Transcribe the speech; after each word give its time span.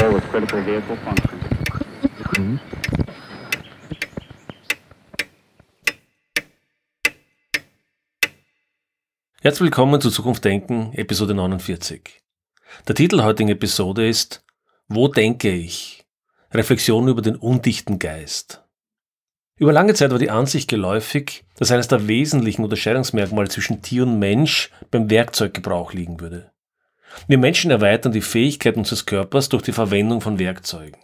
repair 0.00 0.14
with 0.14 0.24
critical 0.30 0.64
vehicle 0.64 0.96
function. 0.96 1.40
Herzlich 9.42 9.62
willkommen 9.62 10.00
zu 10.00 10.10
Zukunft 10.10 10.44
Denken, 10.44 10.92
Episode 10.94 11.34
49. 11.34 12.20
Der 12.86 12.94
Titel 12.94 13.22
heutigen 13.22 13.48
Episode 13.48 14.06
ist 14.08 14.44
Wo 14.88 15.08
denke 15.08 15.50
ich? 15.50 16.04
Reflexion 16.52 17.08
über 17.08 17.22
den 17.22 17.36
undichten 17.36 17.98
Geist. 17.98 18.62
Über 19.56 19.72
lange 19.72 19.94
Zeit 19.94 20.10
war 20.10 20.18
die 20.18 20.30
Ansicht 20.30 20.68
geläufig, 20.68 21.44
dass 21.56 21.70
eines 21.70 21.88
der 21.88 22.08
wesentlichen 22.08 22.64
Unterscheidungsmerkmale 22.64 23.48
zwischen 23.48 23.82
Tier 23.82 24.04
und 24.04 24.18
Mensch 24.18 24.70
beim 24.90 25.10
Werkzeuggebrauch 25.10 25.92
liegen 25.92 26.20
würde. 26.20 26.49
Wir 27.26 27.38
Menschen 27.38 27.70
erweitern 27.70 28.12
die 28.12 28.20
Fähigkeiten 28.20 28.80
unseres 28.80 29.06
Körpers 29.06 29.48
durch 29.48 29.62
die 29.62 29.72
Verwendung 29.72 30.20
von 30.20 30.38
Werkzeugen. 30.38 31.00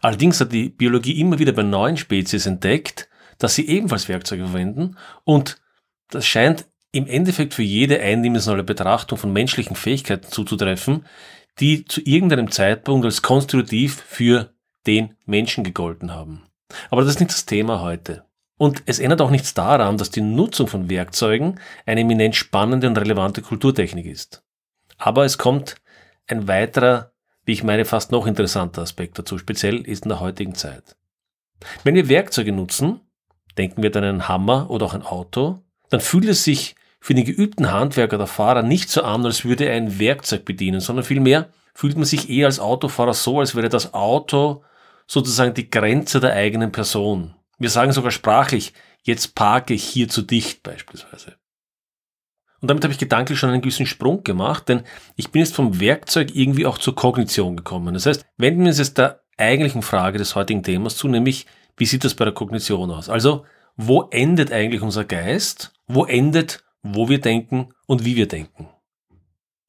Allerdings 0.00 0.40
hat 0.40 0.52
die 0.52 0.68
Biologie 0.68 1.18
immer 1.20 1.38
wieder 1.38 1.52
bei 1.52 1.62
neuen 1.62 1.96
Spezies 1.96 2.46
entdeckt, 2.46 3.08
dass 3.38 3.54
sie 3.54 3.68
ebenfalls 3.68 4.08
Werkzeuge 4.08 4.44
verwenden 4.44 4.96
und 5.24 5.60
das 6.10 6.26
scheint 6.26 6.66
im 6.92 7.06
Endeffekt 7.06 7.54
für 7.54 7.62
jede 7.62 8.00
eindimensionale 8.00 8.62
Betrachtung 8.62 9.18
von 9.18 9.32
menschlichen 9.32 9.74
Fähigkeiten 9.74 10.30
zuzutreffen, 10.30 11.06
die 11.58 11.84
zu 11.84 12.00
irgendeinem 12.02 12.50
Zeitpunkt 12.50 13.04
als 13.04 13.22
konstitutiv 13.22 14.02
für 14.06 14.54
den 14.86 15.16
Menschen 15.26 15.64
gegolten 15.64 16.12
haben. 16.12 16.44
Aber 16.90 17.02
das 17.02 17.10
ist 17.10 17.20
nicht 17.20 17.32
das 17.32 17.46
Thema 17.46 17.80
heute. 17.80 18.24
Und 18.56 18.82
es 18.86 19.00
ändert 19.00 19.20
auch 19.20 19.30
nichts 19.30 19.54
daran, 19.54 19.98
dass 19.98 20.10
die 20.10 20.20
Nutzung 20.20 20.68
von 20.68 20.88
Werkzeugen 20.88 21.58
eine 21.86 22.02
eminent 22.02 22.36
spannende 22.36 22.86
und 22.86 22.96
relevante 22.96 23.42
Kulturtechnik 23.42 24.06
ist. 24.06 24.43
Aber 25.04 25.26
es 25.26 25.36
kommt 25.36 25.76
ein 26.28 26.48
weiterer, 26.48 27.12
wie 27.44 27.52
ich 27.52 27.62
meine, 27.62 27.84
fast 27.84 28.10
noch 28.10 28.26
interessanter 28.26 28.80
Aspekt 28.80 29.18
dazu, 29.18 29.36
speziell 29.36 29.86
ist 29.86 30.04
in 30.04 30.08
der 30.08 30.20
heutigen 30.20 30.54
Zeit. 30.54 30.96
Wenn 31.82 31.94
wir 31.94 32.08
Werkzeuge 32.08 32.52
nutzen, 32.52 33.02
denken 33.58 33.82
wir 33.82 33.94
an 33.96 34.04
einen 34.04 34.28
Hammer 34.28 34.70
oder 34.70 34.86
auch 34.86 34.94
ein 34.94 35.02
Auto, 35.02 35.58
dann 35.90 36.00
fühlt 36.00 36.24
es 36.24 36.42
sich 36.42 36.74
für 37.00 37.12
den 37.12 37.26
geübten 37.26 37.70
Handwerker 37.70 38.16
oder 38.16 38.26
Fahrer 38.26 38.62
nicht 38.62 38.88
so 38.88 39.02
an, 39.02 39.26
als 39.26 39.44
würde 39.44 39.66
er 39.66 39.76
ein 39.76 39.98
Werkzeug 39.98 40.46
bedienen, 40.46 40.80
sondern 40.80 41.04
vielmehr 41.04 41.50
fühlt 41.74 41.96
man 41.96 42.06
sich 42.06 42.30
eher 42.30 42.46
als 42.46 42.58
Autofahrer 42.58 43.12
so, 43.12 43.40
als 43.40 43.54
wäre 43.54 43.68
das 43.68 43.92
Auto 43.92 44.64
sozusagen 45.06 45.52
die 45.52 45.68
Grenze 45.68 46.18
der 46.18 46.32
eigenen 46.32 46.72
Person. 46.72 47.34
Wir 47.58 47.68
sagen 47.68 47.92
sogar 47.92 48.10
sprachlich, 48.10 48.72
jetzt 49.02 49.34
parke 49.34 49.74
ich 49.74 49.84
hier 49.84 50.08
zu 50.08 50.22
dicht 50.22 50.62
beispielsweise. 50.62 51.34
Und 52.64 52.68
damit 52.68 52.82
habe 52.82 52.92
ich 52.92 52.98
gedanklich 52.98 53.38
schon 53.38 53.50
einen 53.50 53.60
gewissen 53.60 53.84
Sprung 53.84 54.24
gemacht, 54.24 54.70
denn 54.70 54.84
ich 55.16 55.30
bin 55.30 55.40
jetzt 55.40 55.54
vom 55.54 55.80
Werkzeug 55.80 56.34
irgendwie 56.34 56.64
auch 56.64 56.78
zur 56.78 56.94
Kognition 56.94 57.58
gekommen. 57.58 57.92
Das 57.92 58.06
heißt, 58.06 58.24
wenden 58.38 58.60
wir 58.60 58.68
uns 58.68 58.78
jetzt 58.78 58.96
der 58.96 59.20
eigentlichen 59.36 59.82
Frage 59.82 60.16
des 60.16 60.34
heutigen 60.34 60.62
Themas 60.62 60.96
zu, 60.96 61.06
nämlich, 61.06 61.46
wie 61.76 61.84
sieht 61.84 62.04
das 62.04 62.14
bei 62.14 62.24
der 62.24 62.32
Kognition 62.32 62.90
aus? 62.90 63.10
Also, 63.10 63.44
wo 63.76 64.08
endet 64.10 64.50
eigentlich 64.50 64.80
unser 64.80 65.04
Geist? 65.04 65.74
Wo 65.88 66.06
endet 66.06 66.64
wo 66.84 67.10
wir 67.10 67.20
denken 67.20 67.68
und 67.86 68.06
wie 68.06 68.16
wir 68.16 68.28
denken. 68.28 68.68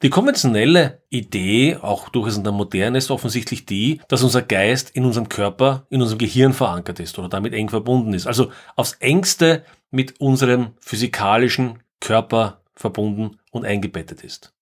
Die 0.02 0.10
konventionelle 0.10 1.04
Idee, 1.10 1.78
auch 1.82 2.10
durchaus 2.10 2.38
in 2.38 2.44
der 2.44 2.54
Moderne, 2.54 2.98
ist 2.98 3.10
offensichtlich 3.10 3.66
die, 3.66 4.00
dass 4.08 4.24
unser 4.24 4.42
Geist 4.42 4.92
in 4.92 5.04
unserem 5.04 5.28
Körper, 5.30 5.86
in 5.90 6.02
unserem 6.02 6.20
Gehirn 6.20 6.54
verankert 6.54 7.02
ist 7.02 7.20
oder 7.20 7.30
damit 7.30 7.54
eng 7.54 7.70
verbunden 7.70 8.14
ist. 8.14 8.28
Also 8.28 8.52
aufs 8.78 8.94
engste 9.00 9.64
mit 9.90 10.20
unserem 10.20 10.74
physikalischen 10.80 11.80
Körper 12.02 12.62
verbunden 12.76 13.40
und 13.52 13.66
eingebettet 13.66 14.24
ist. 14.24 14.54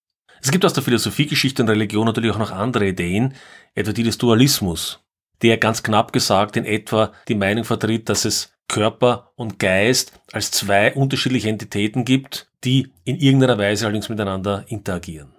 Es 0.41 0.51
gibt 0.51 0.65
aus 0.65 0.73
der 0.73 0.83
Philosophiegeschichte 0.83 1.61
und 1.61 1.69
Religion 1.69 2.05
natürlich 2.05 2.31
auch 2.31 2.39
noch 2.39 2.51
andere 2.51 2.87
Ideen, 2.87 3.33
etwa 3.75 3.93
die 3.93 4.03
des 4.03 4.17
Dualismus, 4.17 4.99
der 5.41 5.57
ganz 5.57 5.83
knapp 5.83 6.11
gesagt 6.11 6.57
in 6.57 6.65
etwa 6.65 7.13
die 7.27 7.35
Meinung 7.35 7.63
vertritt, 7.63 8.09
dass 8.09 8.25
es 8.25 8.53
Körper 8.67 9.31
und 9.35 9.59
Geist 9.59 10.19
als 10.31 10.51
zwei 10.51 10.93
unterschiedliche 10.93 11.49
Entitäten 11.49 12.05
gibt, 12.05 12.49
die 12.63 12.91
in 13.03 13.17
irgendeiner 13.17 13.57
Weise 13.57 13.85
allerdings 13.85 14.09
miteinander 14.09 14.65
interagieren. 14.67 15.33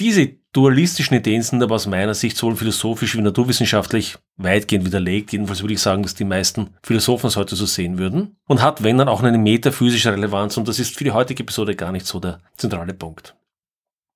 Diese 0.00 0.36
dualistischen 0.52 1.16
Ideen 1.16 1.42
sind 1.42 1.62
aber 1.62 1.76
aus 1.76 1.86
meiner 1.86 2.14
Sicht 2.14 2.36
sowohl 2.36 2.56
philosophisch 2.56 3.16
wie 3.16 3.20
naturwissenschaftlich 3.20 4.16
weitgehend 4.36 4.84
widerlegt. 4.84 5.32
Jedenfalls 5.32 5.62
würde 5.62 5.74
ich 5.74 5.80
sagen, 5.80 6.02
dass 6.02 6.14
die 6.14 6.24
meisten 6.24 6.70
Philosophen 6.82 7.28
es 7.28 7.36
heute 7.36 7.54
so 7.54 7.66
sehen 7.66 7.98
würden. 7.98 8.36
Und 8.46 8.60
hat, 8.60 8.82
wenn 8.82 8.98
dann, 8.98 9.08
auch 9.08 9.22
eine 9.22 9.38
metaphysische 9.38 10.12
Relevanz. 10.12 10.56
Und 10.56 10.66
das 10.66 10.80
ist 10.80 10.96
für 10.96 11.04
die 11.04 11.12
heutige 11.12 11.44
Episode 11.44 11.76
gar 11.76 11.92
nicht 11.92 12.06
so 12.06 12.18
der 12.18 12.40
zentrale 12.56 12.94
Punkt. 12.94 13.36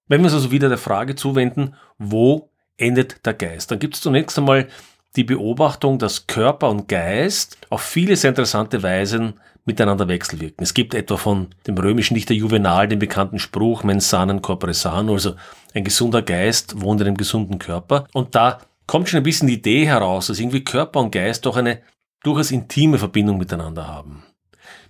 Wenn 0.09 0.21
wir 0.22 0.27
uns 0.27 0.34
also 0.34 0.50
wieder 0.50 0.69
der 0.69 0.78
Frage 0.78 1.15
zuwenden, 1.15 1.75
wo 1.99 2.50
endet 2.77 3.25
der 3.25 3.34
Geist? 3.34 3.71
Dann 3.71 3.78
gibt 3.78 3.95
es 3.95 4.00
zunächst 4.00 4.39
einmal 4.39 4.69
die 5.16 5.25
Beobachtung, 5.25 5.99
dass 5.99 6.27
Körper 6.27 6.71
und 6.71 6.89
Geist 6.89 7.59
auf 7.71 7.83
viele 7.83 8.16
sehr 8.16 8.31
interessante 8.31 8.83
Weisen 8.83 9.34
miteinander 9.69 10.09
wechselwirken. 10.09 10.65
Es 10.65 10.75
gibt 10.75 10.95
etwa 10.95 11.17
von 11.17 11.49
dem 11.67 11.79
römischen 11.79 12.15
Dichter 12.15 12.34
Juvenal 12.34 12.89
den 12.89 12.99
bekannten 12.99 13.39
Spruch 13.39 13.84
mens 13.84 14.11
sanum 14.11 14.43
corpore 14.43 14.75
sano, 14.75 15.12
also 15.12 15.34
ein 15.75 15.84
gesunder 15.84 16.23
Geist 16.23 16.81
wohnt 16.81 17.01
in 17.01 17.06
einem 17.06 17.17
gesunden 17.17 17.61
Körper. 17.61 18.09
Und 18.12 18.34
da 18.34 18.59
kommt 18.87 19.09
schon 19.09 19.19
ein 19.19 19.23
bisschen 19.23 19.47
die 19.47 19.55
Idee 19.55 19.87
heraus, 19.87 20.27
dass 20.27 20.41
irgendwie 20.41 20.65
Körper 20.65 20.99
und 20.99 21.12
Geist 21.12 21.47
doch 21.47 21.57
eine 21.57 21.81
durchaus 22.25 22.51
intime 22.51 22.99
Verbindung 22.99 23.39
miteinander 23.39 23.87
haben. 23.87 24.25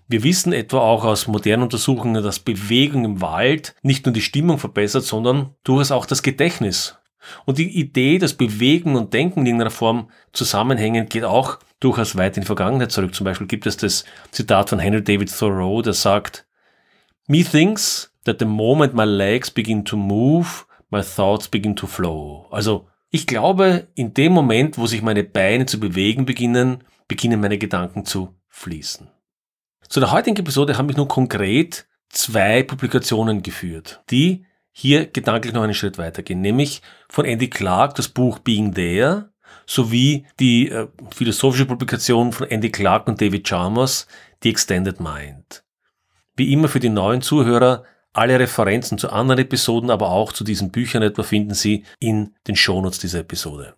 Wir 0.06 0.22
wissen 0.22 0.54
etwa 0.54 0.78
auch 0.78 1.04
aus 1.04 1.26
modernen 1.26 1.64
Untersuchungen, 1.64 2.22
dass 2.22 2.38
Bewegung 2.38 3.04
im 3.04 3.20
Wald 3.20 3.74
nicht 3.82 4.06
nur 4.06 4.14
die 4.14 4.22
Stimmung 4.22 4.58
verbessert, 4.58 5.04
sondern 5.04 5.50
durchaus 5.64 5.90
auch 5.90 6.06
das 6.06 6.22
Gedächtnis 6.22 6.96
und 7.44 7.58
die 7.58 7.78
Idee, 7.78 8.18
dass 8.18 8.34
Bewegen 8.34 8.96
und 8.96 9.12
Denken 9.12 9.40
in 9.40 9.46
irgendeiner 9.46 9.70
Form 9.70 10.10
zusammenhängen, 10.32 11.08
geht 11.08 11.24
auch 11.24 11.58
durchaus 11.80 12.16
weit 12.16 12.36
in 12.36 12.42
die 12.42 12.46
Vergangenheit 12.46 12.92
zurück. 12.92 13.14
Zum 13.14 13.24
Beispiel 13.24 13.46
gibt 13.46 13.66
es 13.66 13.76
das 13.76 14.04
Zitat 14.30 14.70
von 14.70 14.78
Henry 14.78 15.02
David 15.02 15.36
Thoreau, 15.36 15.82
der 15.82 15.92
sagt, 15.92 16.46
Methinks 17.26 18.12
that 18.24 18.38
the 18.38 18.44
moment 18.44 18.94
my 18.94 19.04
legs 19.04 19.50
begin 19.50 19.84
to 19.84 19.96
move, 19.96 20.64
my 20.90 21.02
thoughts 21.02 21.48
begin 21.48 21.76
to 21.76 21.86
flow. 21.86 22.46
Also, 22.50 22.88
ich 23.10 23.26
glaube, 23.26 23.88
in 23.94 24.14
dem 24.14 24.32
Moment, 24.32 24.78
wo 24.78 24.86
sich 24.86 25.02
meine 25.02 25.24
Beine 25.24 25.66
zu 25.66 25.80
bewegen 25.80 26.26
beginnen, 26.26 26.84
beginnen 27.06 27.40
meine 27.40 27.58
Gedanken 27.58 28.04
zu 28.04 28.34
fließen. 28.48 29.08
Zu 29.88 30.00
der 30.00 30.12
heutigen 30.12 30.36
Episode 30.36 30.76
habe 30.76 30.90
ich 30.90 30.96
nun 30.96 31.08
konkret 31.08 31.86
zwei 32.10 32.62
Publikationen 32.62 33.42
geführt, 33.42 34.02
die 34.10 34.44
hier 34.72 35.06
gedanklich 35.06 35.54
noch 35.54 35.62
einen 35.62 35.74
Schritt 35.74 35.98
weitergehen, 35.98 36.40
nämlich 36.40 36.82
von 37.08 37.24
Andy 37.24 37.48
Clark 37.48 37.94
das 37.94 38.08
Buch 38.08 38.38
Being 38.38 38.74
There 38.74 39.32
sowie 39.66 40.26
die 40.40 40.70
äh, 40.70 40.88
philosophische 41.14 41.66
Publikation 41.66 42.32
von 42.32 42.48
Andy 42.48 42.70
Clark 42.70 43.06
und 43.08 43.20
David 43.20 43.46
Chalmers, 43.46 44.06
The 44.42 44.50
Extended 44.50 45.00
Mind. 45.00 45.64
Wie 46.36 46.52
immer 46.52 46.68
für 46.68 46.80
die 46.80 46.88
neuen 46.88 47.22
Zuhörer, 47.22 47.84
alle 48.12 48.38
Referenzen 48.38 48.98
zu 48.98 49.10
anderen 49.10 49.40
Episoden, 49.40 49.90
aber 49.90 50.10
auch 50.10 50.32
zu 50.32 50.44
diesen 50.44 50.70
Büchern 50.70 51.02
etwa 51.02 51.22
finden 51.22 51.54
Sie 51.54 51.84
in 52.00 52.34
den 52.46 52.56
Shownotes 52.56 52.98
dieser 52.98 53.20
Episode. 53.20 53.74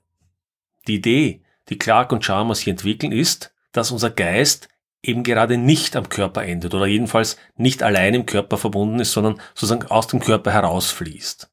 Die 0.86 0.94
Idee, 0.96 1.42
die 1.68 1.78
Clark 1.78 2.12
und 2.12 2.24
Chalmers 2.24 2.60
hier 2.60 2.72
entwickeln, 2.72 3.12
ist, 3.12 3.52
dass 3.72 3.90
unser 3.90 4.10
Geist 4.10 4.68
eben 5.02 5.22
gerade 5.22 5.56
nicht 5.56 5.96
am 5.96 6.08
Körper 6.08 6.44
endet 6.44 6.74
oder 6.74 6.86
jedenfalls 6.86 7.36
nicht 7.56 7.82
allein 7.82 8.14
im 8.14 8.26
Körper 8.26 8.58
verbunden 8.58 9.00
ist, 9.00 9.12
sondern 9.12 9.40
sozusagen 9.54 9.86
aus 9.86 10.06
dem 10.06 10.20
Körper 10.20 10.52
herausfließt. 10.52 11.50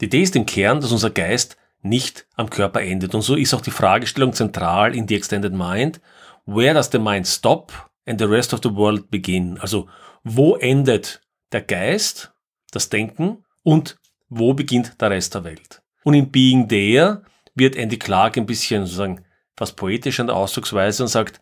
Die 0.00 0.06
Idee 0.06 0.22
ist 0.22 0.34
im 0.34 0.46
Kern, 0.46 0.80
dass 0.80 0.90
unser 0.90 1.10
Geist 1.10 1.56
nicht 1.82 2.26
am 2.36 2.50
Körper 2.50 2.80
endet. 2.80 3.14
Und 3.14 3.22
so 3.22 3.34
ist 3.34 3.54
auch 3.54 3.60
die 3.60 3.70
Fragestellung 3.70 4.32
zentral 4.32 4.94
in 4.94 5.06
The 5.06 5.16
Extended 5.16 5.52
Mind. 5.52 6.00
Where 6.46 6.74
does 6.74 6.90
the 6.90 6.98
mind 6.98 7.26
stop 7.26 7.72
and 8.06 8.18
the 8.18 8.26
rest 8.26 8.54
of 8.54 8.60
the 8.62 8.74
world 8.74 9.10
begin? 9.10 9.58
Also, 9.58 9.88
wo 10.24 10.56
endet 10.56 11.20
der 11.52 11.62
Geist, 11.62 12.32
das 12.70 12.88
Denken 12.88 13.44
und 13.62 13.98
wo 14.28 14.54
beginnt 14.54 15.00
der 15.00 15.10
Rest 15.10 15.34
der 15.34 15.44
Welt? 15.44 15.82
Und 16.04 16.14
in 16.14 16.30
Being 16.30 16.68
There 16.68 17.22
wird 17.54 17.76
Andy 17.76 17.98
Clark 17.98 18.36
ein 18.36 18.46
bisschen 18.46 18.84
sozusagen 18.86 19.24
fast 19.56 19.76
poetisch 19.76 20.18
an 20.20 20.28
der 20.28 20.36
Ausdrucksweise 20.36 21.02
und 21.02 21.08
sagt, 21.08 21.40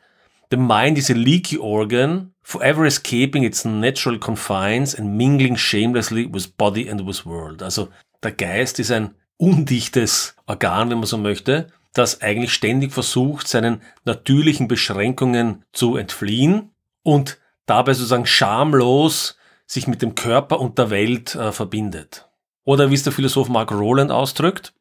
The 0.51 0.57
mind 0.57 0.99
is 0.99 1.11
a 1.11 1.15
leaky 1.15 1.59
organ, 1.59 2.35
forever 2.43 2.85
escaping 2.85 3.45
its 3.45 3.65
natural 3.65 4.19
confines 4.19 4.97
and 4.97 5.17
mingling 5.17 5.57
shamelessly 5.57 6.29
with 6.31 6.49
body 6.49 6.91
and 6.91 7.07
with 7.07 7.25
world. 7.25 7.63
Also 7.63 7.89
der 8.23 8.33
Geist 8.33 8.81
ist 8.81 8.91
ein 8.91 9.15
undichtes 9.41 10.37
Organ, 10.47 10.91
wenn 10.91 10.99
man 10.99 11.07
so 11.07 11.19
möchte, 11.19 11.69
das 11.93 12.21
eigentlich 12.21 12.53
ständig 12.53 12.93
versucht, 12.93 13.49
seinen 13.49 13.83
natürlichen 14.05 14.69
Beschränkungen 14.69 15.65
zu 15.73 15.97
entfliehen 15.97 16.71
und 17.03 17.39
dabei 17.67 17.95
sozusagen 17.95 18.27
schamlos 18.27 19.37
sich 19.67 19.87
mit 19.87 20.03
dem 20.03 20.15
Körper 20.15 20.61
und 20.61 20.79
der 20.79 20.91
Welt 20.91 21.35
äh, 21.35 21.53
verbindet. 21.53 22.29
Oder 22.65 22.91
wie 22.91 22.95
es 22.95 23.03
der 23.03 23.13
Philosoph 23.13 23.49
Mark 23.49 23.73
Rowland 23.73 24.11
ausdrückt, 24.11 24.75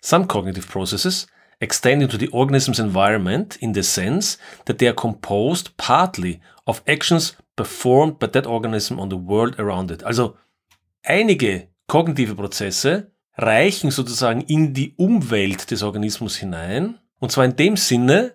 Some 0.00 0.26
cognitive 0.26 0.66
processes 0.66 1.26
extend 1.60 2.02
into 2.02 2.18
the 2.18 2.28
organism's 2.30 2.78
environment 2.78 3.56
in 3.56 3.72
the 3.72 3.82
sense 3.82 4.36
that 4.66 4.78
they 4.78 4.86
are 4.86 4.94
composed 4.94 5.74
partly 5.78 6.40
of 6.66 6.82
actions 6.86 7.36
performed 7.56 8.18
by 8.18 8.26
that 8.26 8.46
organism 8.46 8.98
on 8.98 9.08
the 9.08 9.16
world 9.16 9.58
around 9.58 9.90
it. 9.90 10.04
Also 10.04 10.36
einige 11.02 11.68
kognitive 11.86 12.34
Prozesse 12.34 13.13
reichen 13.36 13.90
sozusagen 13.90 14.40
in 14.42 14.74
die 14.74 14.94
Umwelt 14.96 15.70
des 15.70 15.82
Organismus 15.82 16.36
hinein. 16.36 16.98
Und 17.18 17.32
zwar 17.32 17.44
in 17.44 17.56
dem 17.56 17.76
Sinne, 17.76 18.34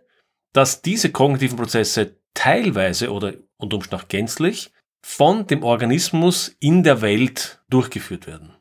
dass 0.54 0.82
diese 0.82 1.12
kognitiven 1.12 1.58
Prozesse 1.58 2.18
teilweise 2.34 3.12
oder 3.12 3.34
unter 3.58 3.76
Umständen 3.78 4.04
auch 4.04 4.08
gänzlich 4.08 4.72
von 5.02 5.48
dem 5.48 5.64
Organismus 5.64 6.56
in 6.60 6.84
der 6.84 7.02
Welt 7.02 7.62
durchgeführt 7.70 8.28
werden. 8.28 8.54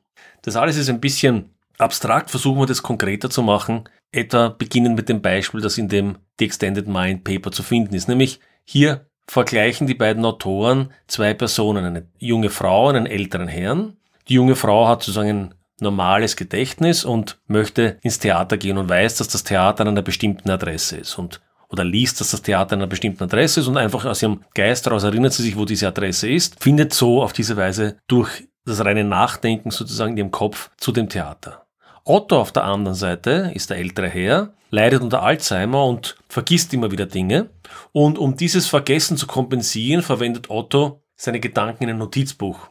Das 0.43 0.57
alles 0.57 0.77
ist 0.77 0.89
ein 0.89 1.01
bisschen 1.01 1.55
abstrakt, 1.79 2.31
versuchen 2.31 2.61
wir 2.61 2.67
das 2.67 2.83
konkreter 2.83 3.31
zu 3.31 3.43
machen, 3.43 3.89
etwa 4.13 4.49
beginnen 4.49 4.95
mit 4.95 5.09
dem 5.09 5.21
Beispiel, 5.21 5.61
das 5.61 5.79
in 5.79 5.89
dem 5.89 6.19
The 6.39 6.45
Extended 6.45 6.87
Mind 6.87 7.25
Paper 7.25 7.51
zu 7.51 7.63
finden 7.63 7.95
ist, 7.95 8.09
nämlich 8.09 8.41
hier 8.65 9.07
vergleichen 9.27 9.87
die 9.87 9.95
beiden 9.95 10.25
Autoren 10.25 10.91
zwei 11.07 11.35
Personen, 11.35 11.85
eine 11.85 12.07
junge 12.19 12.51
Frau 12.51 12.89
und 12.89 12.97
einen 12.97 13.07
älteren 13.07 13.49
Herrn. 13.49 13.97
Die 14.29 14.35
junge 14.35 14.57
Frau 14.57 14.89
hat 14.89 15.03
sozusagen 15.03 15.29
ein 15.29 15.55
normales 15.81 16.37
Gedächtnis 16.37 17.05
und 17.05 17.39
möchte 17.47 17.99
ins 18.03 18.19
Theater 18.19 18.57
gehen 18.57 18.79
und 18.79 18.89
weiß, 18.89 19.17
dass 19.17 19.29
das 19.29 19.45
Theater 19.45 19.83
an 19.83 19.89
einer 19.89 20.03
bestimmten 20.03 20.51
Adresse 20.51 20.97
ist 20.99 21.19
und 21.19 21.41
oder 21.71 21.85
liest, 21.85 22.21
dass 22.21 22.31
das 22.31 22.43
Theater 22.43 22.75
an 22.75 22.81
einer 22.81 22.87
bestimmten 22.87 23.25
Adresse 23.25 23.61
ist 23.61 23.67
und 23.67 23.77
einfach 23.77 24.05
aus 24.07 24.23
ihrem 24.23 24.43
Geist 24.55 24.87
heraus 24.87 25.05
erinnert 25.05 25.35
sie 25.35 25.43
sich, 25.43 25.57
wo 25.57 25.65
diese 25.65 25.89
Adresse 25.89 26.29
ist, 26.29 26.63
findet 26.63 26.95
so 26.95 27.23
auf 27.23 27.33
diese 27.33 27.57
Weise 27.57 27.99
durch 28.09 28.49
das 28.65 28.85
reine 28.85 29.05
Nachdenken 29.05 29.71
sozusagen 29.71 30.13
in 30.13 30.19
ihrem 30.19 30.31
Kopf 30.31 30.71
zu 30.79 30.93
dem 30.93 31.09
Theater. 31.09 31.67
Otto 32.05 32.41
auf 32.41 32.53
der 32.53 32.65
anderen 32.65 32.97
Seite 32.97 33.53
ist 33.55 33.69
der 33.69 33.77
ältere 33.77 34.09
Herr, 34.09 34.55
leidet 34.71 35.03
unter 35.03 35.23
Alzheimer 35.23 35.85
und 35.85 36.17
vergisst 36.29 36.73
immer 36.73 36.91
wieder 36.91 37.07
Dinge. 37.07 37.51
Und 37.93 38.19
um 38.19 38.37
dieses 38.37 38.67
Vergessen 38.67 39.17
zu 39.17 39.27
kompensieren, 39.27 40.03
verwendet 40.03 40.49
Otto 40.49 41.03
seine 41.17 41.41
Gedanken 41.41 41.85
in 41.85 41.91
ein 41.91 41.99
Notizbuch. 41.99 42.71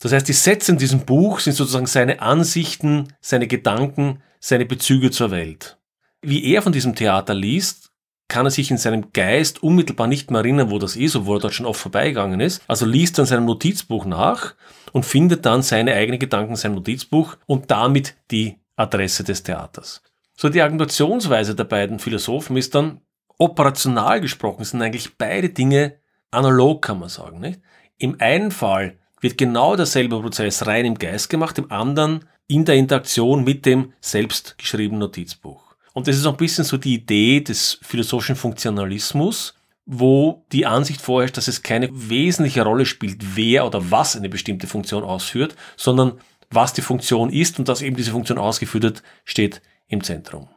Das 0.00 0.12
heißt, 0.12 0.28
die 0.28 0.32
Sätze 0.32 0.72
in 0.72 0.78
diesem 0.78 1.00
Buch 1.06 1.40
sind 1.40 1.54
sozusagen 1.54 1.86
seine 1.86 2.20
Ansichten, 2.20 3.14
seine 3.20 3.46
Gedanken, 3.46 4.22
seine 4.40 4.66
Bezüge 4.66 5.10
zur 5.10 5.30
Welt. 5.30 5.78
Wie 6.22 6.52
er 6.52 6.62
von 6.62 6.72
diesem 6.72 6.94
Theater 6.94 7.34
liest, 7.34 7.92
kann 8.28 8.46
er 8.46 8.50
sich 8.50 8.70
in 8.70 8.78
seinem 8.78 9.12
Geist 9.12 9.62
unmittelbar 9.62 10.06
nicht 10.08 10.30
mehr 10.30 10.40
erinnern, 10.40 10.70
wo 10.70 10.78
das 10.78 10.96
ist, 10.96 11.14
obwohl 11.14 11.38
er 11.38 11.42
dort 11.42 11.54
schon 11.54 11.66
oft 11.66 11.80
vorbeigegangen 11.80 12.40
ist. 12.40 12.62
Also 12.66 12.84
liest 12.84 13.18
er 13.18 13.22
in 13.22 13.26
seinem 13.26 13.44
Notizbuch 13.46 14.04
nach 14.04 14.54
und 14.92 15.06
findet 15.06 15.46
dann 15.46 15.62
seine 15.62 15.94
eigenen 15.94 16.18
Gedanken 16.18 16.52
in 16.52 16.56
seinem 16.56 16.74
Notizbuch 16.74 17.36
und 17.46 17.70
damit 17.70 18.16
die 18.30 18.58
Adresse 18.74 19.24
des 19.24 19.42
Theaters. 19.42 20.02
So 20.36 20.48
die 20.48 20.60
Argumentationsweise 20.60 21.54
der 21.54 21.64
beiden 21.64 21.98
Philosophen 21.98 22.56
ist 22.56 22.74
dann, 22.74 23.00
operational 23.38 24.20
gesprochen 24.20 24.64
sind 24.64 24.82
eigentlich 24.82 25.16
beide 25.16 25.50
Dinge 25.50 26.00
analog, 26.30 26.82
kann 26.82 26.98
man 26.98 27.08
sagen. 27.08 27.40
Nicht? 27.40 27.60
Im 27.98 28.16
einen 28.20 28.50
Fall 28.50 28.98
wird 29.20 29.38
genau 29.38 29.76
derselbe 29.76 30.20
Prozess 30.20 30.66
rein 30.66 30.84
im 30.84 30.98
Geist 30.98 31.30
gemacht, 31.30 31.58
im 31.58 31.70
anderen 31.70 32.24
in 32.48 32.64
der 32.64 32.76
Interaktion 32.76 33.44
mit 33.44 33.66
dem 33.66 33.92
selbst 34.00 34.56
geschriebenen 34.58 35.00
Notizbuch. 35.00 35.74
Und 35.92 36.06
das 36.06 36.16
ist 36.16 36.26
auch 36.26 36.32
ein 36.32 36.36
bisschen 36.36 36.64
so 36.64 36.76
die 36.76 36.94
Idee 36.94 37.40
des 37.40 37.78
philosophischen 37.82 38.36
Funktionalismus, 38.36 39.54
wo 39.86 40.44
die 40.52 40.66
Ansicht 40.66 41.00
vorherrscht, 41.00 41.36
dass 41.36 41.48
es 41.48 41.62
keine 41.62 41.88
wesentliche 41.92 42.62
Rolle 42.62 42.84
spielt, 42.84 43.36
wer 43.36 43.66
oder 43.66 43.90
was 43.90 44.16
eine 44.16 44.28
bestimmte 44.28 44.66
Funktion 44.66 45.04
ausführt, 45.04 45.56
sondern 45.76 46.20
was 46.50 46.72
die 46.72 46.82
Funktion 46.82 47.30
ist 47.30 47.58
und 47.58 47.68
dass 47.68 47.82
eben 47.82 47.96
diese 47.96 48.10
Funktion 48.10 48.38
ausgeführt 48.38 48.82
wird, 48.82 49.02
steht 49.24 49.62
im 49.88 50.02
Zentrum. 50.02 50.48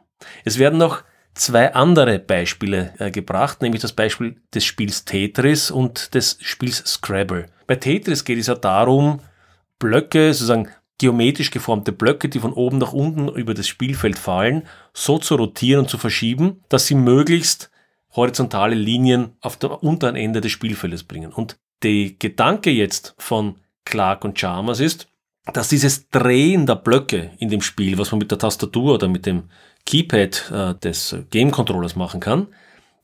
Es 0.44 0.58
werden 0.58 0.78
noch 0.78 1.02
zwei 1.34 1.74
andere 1.74 2.18
Beispiele 2.18 2.92
äh, 2.98 3.10
gebracht, 3.10 3.62
nämlich 3.62 3.80
das 3.80 3.92
Beispiel 3.92 4.36
des 4.52 4.64
Spiels 4.64 5.04
Tetris 5.04 5.70
und 5.70 6.14
des 6.14 6.38
Spiels 6.40 6.78
Scrabble. 6.86 7.46
Bei 7.70 7.76
Tetris 7.76 8.24
geht 8.24 8.36
es 8.36 8.48
ja 8.48 8.56
darum, 8.56 9.20
Blöcke, 9.78 10.34
sozusagen 10.34 10.70
geometrisch 10.98 11.52
geformte 11.52 11.92
Blöcke, 11.92 12.28
die 12.28 12.40
von 12.40 12.52
oben 12.52 12.78
nach 12.78 12.92
unten 12.92 13.28
über 13.28 13.54
das 13.54 13.68
Spielfeld 13.68 14.18
fallen, 14.18 14.64
so 14.92 15.18
zu 15.18 15.36
rotieren 15.36 15.82
und 15.82 15.88
zu 15.88 15.96
verschieben, 15.96 16.64
dass 16.68 16.88
sie 16.88 16.96
möglichst 16.96 17.70
horizontale 18.16 18.74
Linien 18.74 19.36
auf 19.40 19.56
der 19.56 19.84
unteren 19.84 20.16
Ende 20.16 20.40
des 20.40 20.50
Spielfeldes 20.50 21.04
bringen. 21.04 21.32
Und 21.32 21.60
der 21.84 22.10
Gedanke 22.18 22.70
jetzt 22.70 23.14
von 23.18 23.54
Clark 23.84 24.24
und 24.24 24.36
Chalmers 24.36 24.80
ist, 24.80 25.06
dass 25.52 25.68
dieses 25.68 26.08
Drehen 26.08 26.66
der 26.66 26.74
Blöcke 26.74 27.30
in 27.38 27.50
dem 27.50 27.62
Spiel, 27.62 27.98
was 27.98 28.10
man 28.10 28.18
mit 28.18 28.32
der 28.32 28.38
Tastatur 28.38 28.94
oder 28.94 29.06
mit 29.06 29.26
dem 29.26 29.44
Keypad 29.86 30.50
äh, 30.52 30.74
des 30.74 31.14
Game 31.30 31.52
Controllers 31.52 31.94
machen 31.94 32.18
kann, 32.18 32.48